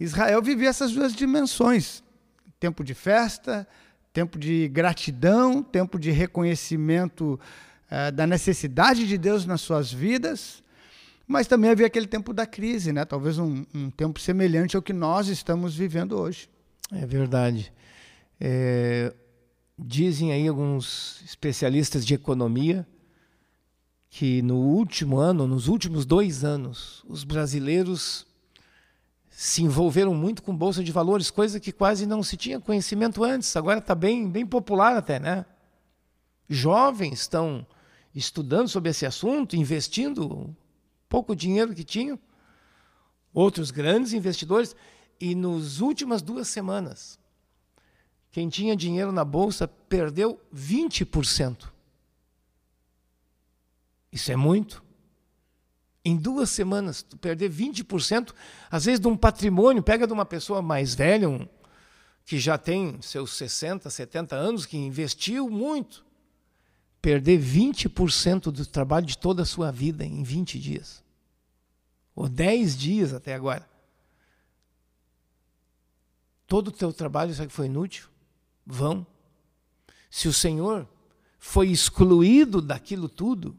Israel 0.01 0.41
vivia 0.41 0.71
essas 0.71 0.93
duas 0.93 1.13
dimensões: 1.15 2.03
tempo 2.59 2.83
de 2.83 2.95
festa, 2.95 3.69
tempo 4.11 4.39
de 4.39 4.69
gratidão, 4.69 5.63
tempo 5.63 5.99
de 5.99 6.11
reconhecimento 6.11 7.39
é, 7.91 8.11
da 8.11 8.27
necessidade 8.27 9.07
de 9.07 9.19
Deus 9.19 9.45
nas 9.45 9.61
suas 9.61 9.93
vidas, 9.93 10.63
mas 11.27 11.47
também 11.47 11.69
havia 11.69 11.89
aquele 11.89 12.07
tempo 12.07 12.33
da 12.33 12.47
crise, 12.47 12.91
né? 12.91 13.05
talvez 13.05 13.39
um, 13.39 13.67
um 13.75 13.91
tempo 13.91 14.19
semelhante 14.19 14.77
ao 14.77 14.83
que 14.83 14.95
nós 14.95 15.29
estamos 15.29 15.77
vivendo 15.77 16.19
hoje. 16.19 16.49
É 16.91 17.05
verdade. 17.05 17.71
É, 18.41 19.13
Dizem 19.79 20.33
aí 20.33 20.49
alguns 20.49 21.23
especialistas 21.25 22.05
de 22.05 22.15
economia 22.15 22.87
que 24.11 24.43
no 24.43 24.57
último 24.57 25.19
ano, 25.19 25.47
nos 25.47 25.69
últimos 25.69 26.05
dois 26.05 26.43
anos, 26.43 27.05
os 27.07 27.23
brasileiros 27.23 28.27
se 29.29 29.63
envolveram 29.63 30.13
muito 30.15 30.43
com 30.43 30.57
bolsa 30.57 30.83
de 30.83 30.91
valores, 30.91 31.31
coisa 31.31 31.61
que 31.61 31.71
quase 31.71 32.07
não 32.07 32.25
se 32.25 32.37
tinha 32.37 32.59
conhecimento 32.59 33.23
antes. 33.23 33.55
Agora 33.55 33.79
está 33.79 33.95
bem, 33.95 34.29
bem 34.29 34.45
popular 34.45 34.97
até, 34.97 35.21
né? 35.21 35.47
Jovens 36.49 37.21
estão 37.21 37.65
estudando 38.13 38.67
sobre 38.67 38.91
esse 38.91 39.07
assunto, 39.07 39.55
investindo 39.55 40.57
pouco 41.09 41.37
dinheiro 41.37 41.73
que 41.73 41.85
tinham. 41.85 42.19
Outros 43.33 43.71
grandes 43.71 44.13
investidores. 44.13 44.75
E 45.21 45.37
nos 45.37 45.81
últimas 45.81 46.21
duas 46.21 46.49
semanas, 46.49 47.19
quem 48.31 48.49
tinha 48.49 48.77
dinheiro 48.77 49.11
na 49.11 49.25
bolsa 49.25 49.67
perdeu 49.67 50.41
20%. 50.55 51.69
Isso 54.13 54.31
é 54.33 54.37
muito. 54.37 54.83
Em 56.05 56.17
duas 56.17 56.51
semanas, 56.51 57.03
tu 57.03 57.17
perder 57.17 57.51
20%, 57.51 58.33
às 58.71 58.85
vezes 58.85 59.01
de 59.01 59.09
um 59.09 59.17
patrimônio, 59.17 59.83
pega 59.83 60.07
de 60.07 60.13
uma 60.13 60.25
pessoa 60.25 60.63
mais 60.63 60.95
velha, 60.95 61.29
um, 61.29 61.47
que 62.25 62.39
já 62.39 62.57
tem 62.57 63.01
seus 63.03 63.37
60, 63.37 63.91
70 63.91 64.37
anos, 64.37 64.65
que 64.65 64.77
investiu 64.77 65.51
muito, 65.51 66.05
perder 67.01 67.39
20% 67.41 68.51
do 68.51 68.67
trabalho 68.67 69.07
de 69.07 69.19
toda 69.19 69.43
a 69.43 69.47
sua 69.47 69.71
vida 69.71 70.05
em 70.05 70.23
20 70.23 70.59
dias. 70.59 71.05
Ou 72.15 72.29
10 72.29 72.77
dias 72.77 73.13
até 73.13 73.35
agora. 73.35 73.69
Todo 76.47 76.69
o 76.69 76.73
teu 76.73 76.93
trabalho, 76.93 77.35
sabe 77.35 77.49
que 77.49 77.55
foi 77.55 77.67
inútil? 77.67 78.08
Vão. 78.69 79.07
Se 80.11 80.29
o 80.29 80.33
Senhor 80.33 80.87
foi 81.39 81.69
excluído 81.69 82.61
daquilo 82.61 83.09
tudo, 83.09 83.59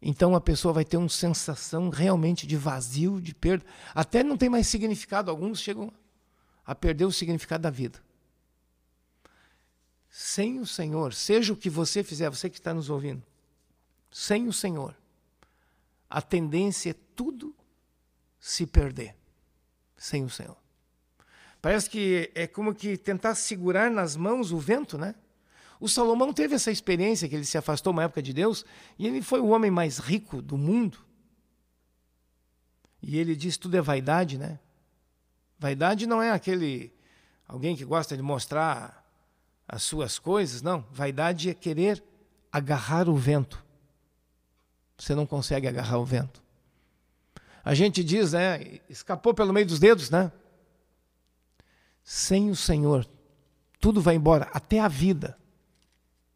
então 0.00 0.34
a 0.34 0.40
pessoa 0.40 0.72
vai 0.72 0.84
ter 0.84 0.96
uma 0.96 1.08
sensação 1.10 1.90
realmente 1.90 2.46
de 2.46 2.56
vazio, 2.56 3.20
de 3.20 3.34
perda. 3.34 3.64
Até 3.94 4.24
não 4.24 4.38
tem 4.38 4.48
mais 4.48 4.66
significado. 4.66 5.30
Alguns 5.30 5.60
chegam 5.60 5.92
a 6.64 6.74
perder 6.74 7.04
o 7.04 7.12
significado 7.12 7.62
da 7.62 7.70
vida. 7.70 8.02
Sem 10.08 10.58
o 10.58 10.66
Senhor, 10.66 11.12
seja 11.12 11.52
o 11.52 11.56
que 11.56 11.70
você 11.70 12.02
fizer, 12.02 12.28
você 12.30 12.50
que 12.50 12.58
está 12.58 12.74
nos 12.74 12.90
ouvindo, 12.90 13.22
sem 14.10 14.48
o 14.48 14.52
Senhor, 14.52 14.96
a 16.08 16.20
tendência 16.20 16.90
é 16.90 16.94
tudo 17.14 17.54
se 18.40 18.66
perder. 18.66 19.14
Sem 19.96 20.24
o 20.24 20.30
Senhor. 20.30 20.56
Parece 21.60 21.90
que 21.90 22.30
é 22.34 22.46
como 22.46 22.74
que 22.74 22.96
tentar 22.96 23.34
segurar 23.34 23.90
nas 23.90 24.16
mãos 24.16 24.50
o 24.50 24.58
vento, 24.58 24.96
né? 24.96 25.14
O 25.78 25.88
Salomão 25.88 26.32
teve 26.32 26.54
essa 26.54 26.70
experiência 26.70 27.28
que 27.28 27.34
ele 27.34 27.44
se 27.44 27.56
afastou 27.56 27.92
uma 27.92 28.04
época 28.04 28.22
de 28.22 28.32
Deus 28.32 28.64
e 28.98 29.06
ele 29.06 29.22
foi 29.22 29.40
o 29.40 29.48
homem 29.48 29.70
mais 29.70 29.98
rico 29.98 30.42
do 30.42 30.56
mundo. 30.58 30.98
E 33.02 33.18
ele 33.18 33.34
diz 33.34 33.56
tudo 33.56 33.76
é 33.76 33.80
vaidade, 33.80 34.36
né? 34.36 34.58
Vaidade 35.58 36.06
não 36.06 36.22
é 36.22 36.30
aquele 36.30 36.92
alguém 37.46 37.74
que 37.74 37.84
gosta 37.84 38.16
de 38.16 38.22
mostrar 38.22 39.04
as 39.66 39.82
suas 39.82 40.18
coisas, 40.18 40.62
não. 40.62 40.84
Vaidade 40.90 41.50
é 41.50 41.54
querer 41.54 42.02
agarrar 42.52 43.08
o 43.08 43.16
vento. 43.16 43.62
Você 44.98 45.14
não 45.14 45.26
consegue 45.26 45.66
agarrar 45.66 45.98
o 45.98 46.04
vento. 46.04 46.42
A 47.64 47.74
gente 47.74 48.04
diz, 48.04 48.32
né? 48.32 48.80
Escapou 48.88 49.32
pelo 49.32 49.52
meio 49.52 49.66
dos 49.66 49.78
dedos, 49.78 50.10
né? 50.10 50.30
Sem 52.02 52.50
o 52.50 52.56
Senhor, 52.56 53.08
tudo 53.80 54.00
vai 54.00 54.16
embora, 54.16 54.48
até 54.52 54.80
a 54.80 54.88
vida. 54.88 55.38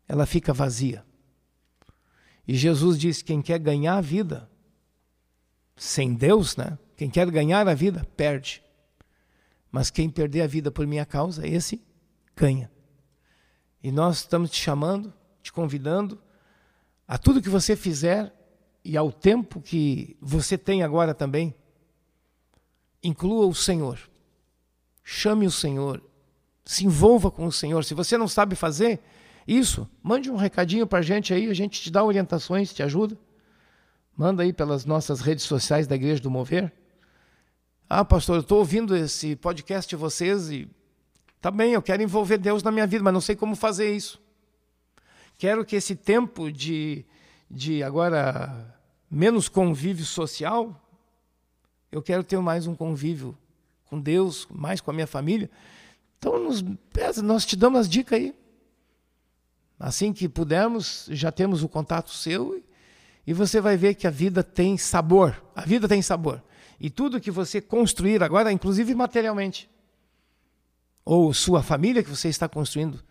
Ela 0.07 0.27
fica 0.27 0.53
vazia. 0.53 1.05
E 2.47 2.55
Jesus 2.55 2.99
diz: 2.99 3.23
quem 3.23 3.41
quer 3.41 3.59
ganhar 3.59 3.97
a 3.97 4.01
vida, 4.01 4.51
sem 5.77 6.15
Deus, 6.15 6.57
né? 6.57 6.79
Quem 6.97 7.11
quer 7.11 7.31
ganhar 7.31 7.67
a 7.67 7.75
vida, 7.75 8.07
perde. 8.17 8.63
Mas 9.71 9.91
quem 9.91 10.09
perder 10.09 10.43
a 10.43 10.47
vida 10.47 10.71
por 10.71 10.87
minha 10.87 11.05
causa, 11.05 11.47
esse 11.47 11.83
ganha. 12.37 12.71
E 13.83 13.91
nós 13.91 14.19
estamos 14.19 14.51
te 14.51 14.61
chamando, 14.61 15.13
te 15.43 15.53
convidando 15.53 16.21
a 17.07 17.19
tudo 17.19 17.43
que 17.43 17.49
você 17.49 17.77
fizer 17.77 18.33
e 18.85 18.97
ao 18.97 19.11
tempo 19.13 19.61
que 19.61 20.17
você 20.21 20.57
tem 20.57 20.83
agora 20.83 21.15
também, 21.15 21.55
inclua 23.03 23.47
o 23.47 23.55
Senhor. 23.55 23.99
Chame 25.05 25.47
o 25.47 25.51
Senhor. 25.51 26.03
Se 26.65 26.87
envolva 26.87 27.31
com 27.31 27.47
o 27.47 27.53
Senhor. 27.53 27.85
Se 27.85 27.93
você 27.93 28.17
não 28.17 28.27
sabe 28.27 28.57
fazer 28.57 29.01
isso, 29.47 29.89
mande 30.03 30.31
um 30.31 30.37
recadinho 30.37 30.87
para 30.87 31.01
a 31.01 31.03
gente 31.03 31.35
aí, 31.35 31.49
a 31.51 31.55
gente 31.55 31.81
te 31.83 31.91
dá 31.91 32.03
orientações, 32.03 32.73
te 32.73 32.83
ajuda. 32.83 33.17
Manda 34.17 34.43
aí 34.43 34.53
pelas 34.53 34.87
nossas 34.87 35.21
redes 35.21 35.45
sociais 35.45 35.87
da 35.87 35.95
Igreja 35.95 36.23
do 36.23 36.31
Mover. 36.31 36.73
Ah, 37.89 38.05
pastor, 38.05 38.37
eu 38.37 38.41
estou 38.41 38.59
ouvindo 38.59 38.97
esse 38.97 39.37
podcast 39.37 39.89
de 39.89 39.97
vocês 39.97 40.51
e 40.51 40.67
tá 41.41 41.51
bem, 41.51 41.73
eu 41.75 41.83
quero 41.83 42.03
envolver 42.03 42.39
Deus 42.39 42.63
na 42.63 42.73
minha 42.73 42.87
vida, 42.87 43.05
mas 43.05 43.13
não 43.13 43.21
sei 43.21 43.37
como 43.37 43.55
fazer 43.55 43.95
isso. 43.95 44.23
Quero 45.37 45.65
que 45.65 45.77
esse 45.77 45.95
tempo 45.95 46.51
de, 46.51 47.05
de 47.51 47.83
agora 47.83 48.75
menos 49.11 49.49
convívio 49.49 50.05
social, 50.07 50.81
eu 51.93 52.01
quero 52.01 52.25
ter 52.25 52.39
mais 52.39 52.67
um 52.67 52.75
convívio 52.75 53.37
com 53.95 54.01
Deus, 54.01 54.49
mais 54.51 54.81
com 54.81 54.91
a 54.91 54.95
minha 54.95 55.07
família. 55.07 55.49
Então, 56.19 56.39
nos, 56.43 56.65
nós 57.23 57.47
te 57.47 57.55
damos 57.55 57.81
as 57.81 57.89
dicas 57.89 58.19
aí. 58.19 58.35
Assim 59.79 60.13
que 60.13 60.29
pudermos, 60.29 61.07
já 61.11 61.31
temos 61.31 61.63
o 61.63 61.69
contato 61.69 62.11
seu 62.11 62.61
e 63.25 63.33
você 63.33 63.61
vai 63.61 63.77
ver 63.77 63.95
que 63.95 64.07
a 64.07 64.11
vida 64.11 64.43
tem 64.43 64.77
sabor. 64.77 65.41
A 65.55 65.63
vida 65.63 65.87
tem 65.87 66.03
sabor. 66.03 66.43
E 66.81 66.91
tudo 66.91 67.21
que 67.21 67.31
você 67.31 67.61
construir 67.61 68.23
agora, 68.23 68.51
inclusive 68.51 68.95
materialmente, 68.95 69.71
ou 71.05 71.33
sua 71.33 71.63
família 71.63 72.03
que 72.03 72.11
você 72.11 72.29
está 72.29 72.49
construindo, 72.49 73.03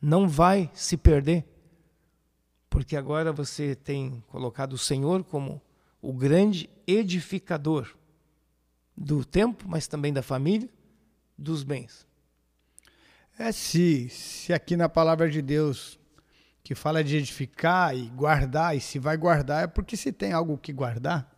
não 0.00 0.28
vai 0.28 0.70
se 0.74 0.98
perder. 0.98 1.44
Porque 2.68 2.94
agora 2.94 3.32
você 3.32 3.74
tem 3.74 4.22
colocado 4.28 4.74
o 4.74 4.78
Senhor 4.78 5.24
como 5.24 5.62
o 6.02 6.12
grande 6.12 6.68
edificador 6.86 7.88
do 8.96 9.24
tempo, 9.24 9.64
mas 9.68 9.86
também 9.86 10.12
da 10.12 10.22
família, 10.22 10.68
dos 11.36 11.62
bens. 11.62 12.06
É 13.38 13.52
se, 13.52 14.08
se 14.08 14.52
aqui 14.52 14.76
na 14.76 14.88
palavra 14.88 15.28
de 15.28 15.42
Deus 15.42 15.98
que 16.64 16.74
fala 16.74 17.04
de 17.04 17.16
edificar 17.16 17.94
e 17.96 18.08
guardar, 18.08 18.76
e 18.76 18.80
se 18.80 18.98
vai 18.98 19.16
guardar 19.16 19.64
é 19.64 19.66
porque 19.66 19.96
se 19.96 20.10
tem 20.10 20.32
algo 20.32 20.58
que 20.58 20.72
guardar. 20.72 21.30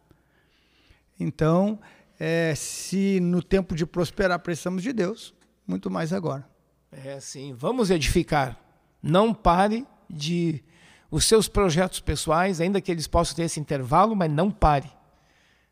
Então, 1.20 1.78
é, 2.18 2.54
se 2.54 3.20
no 3.20 3.42
tempo 3.42 3.74
de 3.74 3.84
prosperar 3.84 4.38
precisamos 4.38 4.82
de 4.82 4.92
Deus, 4.92 5.34
muito 5.66 5.90
mais 5.90 6.12
agora. 6.12 6.48
É 6.90 7.20
sim, 7.20 7.52
vamos 7.52 7.90
edificar. 7.90 8.58
Não 9.02 9.34
pare 9.34 9.86
de 10.08 10.64
os 11.10 11.24
seus 11.24 11.48
projetos 11.48 12.00
pessoais, 12.00 12.60
ainda 12.60 12.80
que 12.80 12.90
eles 12.90 13.06
possam 13.06 13.36
ter 13.36 13.42
esse 13.42 13.60
intervalo, 13.60 14.14
mas 14.14 14.30
não 14.30 14.50
pare. 14.50 14.90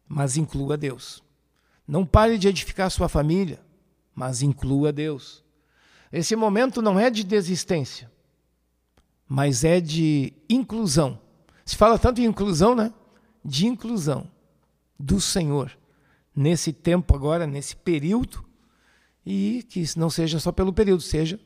Mas 0.09 0.37
inclua 0.37 0.77
Deus. 0.77 1.23
Não 1.87 2.05
pare 2.05 2.37
de 2.39 2.49
edificar 2.49 2.91
sua 2.91 3.09
família, 3.09 3.61
mas 4.15 4.43
inclua 4.43 4.93
Deus. 4.93 5.45
Esse 6.13 6.35
momento 6.35 6.81
não 6.81 6.99
é 6.99 7.11
de 7.11 7.23
desistência, 7.23 8.11
mas 9.29 9.65
é 9.65 9.81
de 9.81 10.33
inclusão. 10.49 11.21
Se 11.65 11.77
fala 11.77 11.99
tanto 11.99 12.21
em 12.21 12.25
inclusão, 12.25 12.75
né? 12.75 12.93
De 13.45 13.67
inclusão 13.67 14.31
do 14.99 15.21
Senhor 15.21 15.77
nesse 16.35 16.73
tempo 16.73 17.15
agora, 17.15 17.47
nesse 17.47 17.77
período, 17.77 18.45
e 19.25 19.65
que 19.69 19.85
não 19.97 20.11
seja 20.11 20.39
só 20.39 20.53
pelo 20.53 20.73
período, 20.73 21.03
seja 21.03 21.41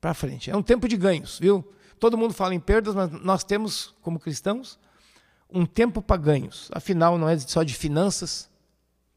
para 0.00 0.14
frente. 0.14 0.50
É 0.50 0.56
um 0.56 0.62
tempo 0.62 0.88
de 0.88 0.96
ganhos, 0.96 1.38
viu? 1.38 1.64
Todo 1.98 2.18
mundo 2.18 2.34
fala 2.34 2.54
em 2.54 2.60
perdas, 2.60 2.94
mas 2.94 3.10
nós 3.10 3.44
temos, 3.44 3.94
como 4.02 4.18
cristãos, 4.18 4.78
um 5.50 5.66
tempo 5.66 6.02
para 6.02 6.16
ganhos. 6.16 6.68
Afinal, 6.72 7.18
não 7.18 7.28
é 7.28 7.38
só 7.38 7.62
de 7.62 7.74
finanças 7.74 8.50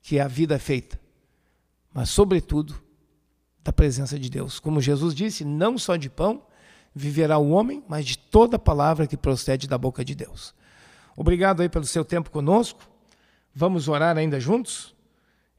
que 0.06 0.20
a 0.20 0.28
vida 0.28 0.54
é 0.54 0.60
feita, 0.60 1.02
mas, 1.91 2.12
sobretudo, 2.12 2.80
da 3.63 3.74
presença 3.74 4.20
de 4.20 4.30
Deus. 4.30 4.60
Como 4.60 4.80
Jesus 4.80 5.15
disse, 5.15 5.44
não 5.44 5.80
só 5.80 5.96
de 5.96 6.12
pão 6.12 6.46
viverá 6.94 7.39
o 7.39 7.50
homem, 7.50 7.84
mas 7.88 8.06
de 8.06 8.15
toda 8.15 8.60
palavra 8.60 9.08
que 9.08 9.18
procede 9.18 9.68
da 9.68 9.80
boca 9.80 10.06
de 10.06 10.13
Deus. 10.13 10.54
Obrigado 11.18 11.62
aí 11.62 11.70
pelo 11.70 11.88
seu 11.88 12.06
tempo 12.06 12.30
conosco. 12.30 12.88
Vamos 13.52 13.88
orar 13.88 14.15
ainda 14.15 14.39
juntos 14.39 14.94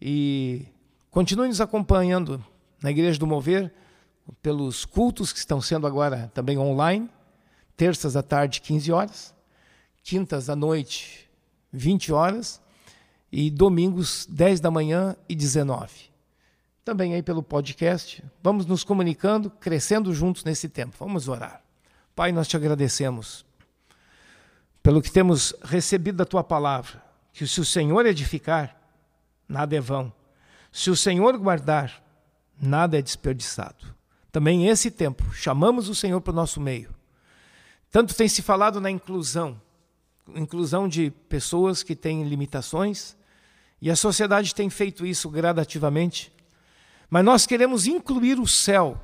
e 0.01 0.65
continue 1.11 1.49
nos 1.49 1.61
acompanhando 1.61 2.41
na 2.81 2.93
Igreja 2.93 3.19
do 3.19 3.27
Mover 3.27 3.75
pelos 4.41 4.85
cultos 4.85 5.33
que 5.33 5.41
estão 5.41 5.61
sendo 5.61 5.89
agora 5.89 6.31
também 6.33 6.57
online, 6.57 7.11
terças 7.77 8.15
à 8.15 8.23
tarde, 8.23 8.61
15 8.61 8.93
horas, 8.93 9.35
quintas 10.05 10.49
à 10.49 10.55
noite, 10.55 11.29
20 11.73 12.13
horas 12.13 12.65
e 13.31 13.51
domingos, 13.51 14.27
10 14.31 14.61
da 14.61 14.71
manhã 14.71 15.17
e 15.29 15.35
19 15.35 16.17
também 16.87 17.15
aí 17.15 17.23
pelo 17.23 17.43
podcast. 17.43 18.23
Vamos 18.41 18.65
nos 18.65 18.85
comunicando, 18.85 19.51
crescendo 19.51 20.15
juntos 20.15 20.45
nesse 20.45 20.69
tempo. 20.69 20.95
Vamos 21.01 21.27
orar. 21.27 21.61
Pai, 22.15 22.31
nós 22.31 22.47
te 22.47 22.57
agradecemos 22.57 23.45
pelo 24.85 25.03
que 25.03 25.11
temos 25.11 25.53
recebido 25.65 26.19
da 26.19 26.25
tua 26.25 26.45
palavra, 26.45 27.03
que 27.33 27.45
se 27.45 27.61
o 27.61 27.65
Senhor 27.65 28.07
edificar, 28.07 28.81
nada 29.49 29.75
é 29.75 29.81
vão. 29.81 30.13
Se 30.71 30.89
o 30.89 30.95
Senhor 30.95 31.37
guardar, 31.39 32.01
nada 32.57 32.97
é 32.97 33.03
desperdiçado. 33.03 33.93
Também 34.31 34.69
esse 34.69 34.89
tempo, 34.89 35.25
chamamos 35.33 35.89
o 35.89 35.95
Senhor 35.95 36.21
para 36.21 36.31
o 36.31 36.37
nosso 36.37 36.61
meio. 36.61 36.95
Tanto 37.91 38.15
tem 38.15 38.29
se 38.29 38.43
falado 38.43 38.81
na 38.81 38.93
inclusão, 38.93 39.61
inclusão 40.35 40.89
de 40.89 41.11
pessoas 41.29 41.83
que 41.83 41.95
têm 41.95 42.25
limitações, 42.25 43.17
e 43.81 43.91
a 43.91 43.97
sociedade 43.97 44.55
tem 44.55 44.71
feito 44.71 45.05
isso 45.05 45.29
gradativamente 45.29 46.33
mas 47.09 47.25
nós 47.25 47.47
queremos 47.47 47.87
incluir 47.87 48.39
o 48.39 48.47
céu 48.47 49.01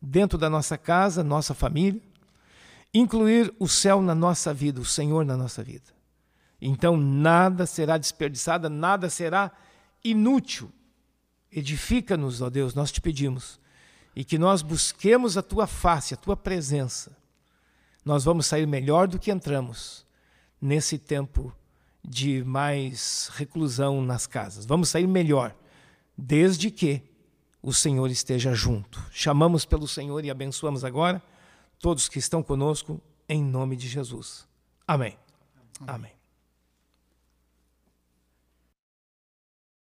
dentro 0.00 0.36
da 0.36 0.50
nossa 0.50 0.76
casa, 0.76 1.24
nossa 1.24 1.54
família, 1.54 2.00
incluir 2.92 3.52
o 3.58 3.66
céu 3.66 4.02
na 4.02 4.14
nossa 4.14 4.52
vida, 4.52 4.80
o 4.80 4.84
Senhor 4.84 5.24
na 5.24 5.36
nossa 5.36 5.62
vida. 5.62 5.92
Então 6.60 6.96
nada 6.96 7.66
será 7.66 7.98
desperdiçado, 7.98 8.68
nada 8.68 9.08
será 9.08 9.50
inútil. 10.02 10.70
Edifica-nos, 11.50 12.40
ó 12.40 12.50
Deus, 12.50 12.74
nós 12.74 12.92
te 12.92 13.00
pedimos, 13.00 13.58
e 14.14 14.24
que 14.24 14.38
nós 14.38 14.62
busquemos 14.62 15.36
a 15.36 15.42
tua 15.42 15.66
face, 15.66 16.14
a 16.14 16.16
tua 16.16 16.36
presença. 16.36 17.16
Nós 18.04 18.24
vamos 18.24 18.46
sair 18.46 18.66
melhor 18.66 19.08
do 19.08 19.18
que 19.18 19.30
entramos 19.30 20.04
nesse 20.64 20.96
tempo 20.96 21.54
de 22.02 22.42
mais 22.42 23.30
reclusão 23.34 24.00
nas 24.00 24.26
casas. 24.26 24.64
Vamos 24.64 24.88
sair 24.88 25.06
melhor, 25.06 25.54
desde 26.16 26.70
que 26.70 27.02
o 27.62 27.70
Senhor 27.70 28.10
esteja 28.10 28.54
junto. 28.54 29.02
Chamamos 29.10 29.66
pelo 29.66 29.86
Senhor 29.86 30.24
e 30.24 30.30
abençoamos 30.30 30.82
agora 30.82 31.22
todos 31.78 32.08
que 32.08 32.18
estão 32.18 32.42
conosco, 32.42 32.98
em 33.28 33.44
nome 33.44 33.76
de 33.76 33.88
Jesus. 33.88 34.48
Amém. 34.88 35.18
Amém. 35.80 35.94
Amém. 35.94 36.13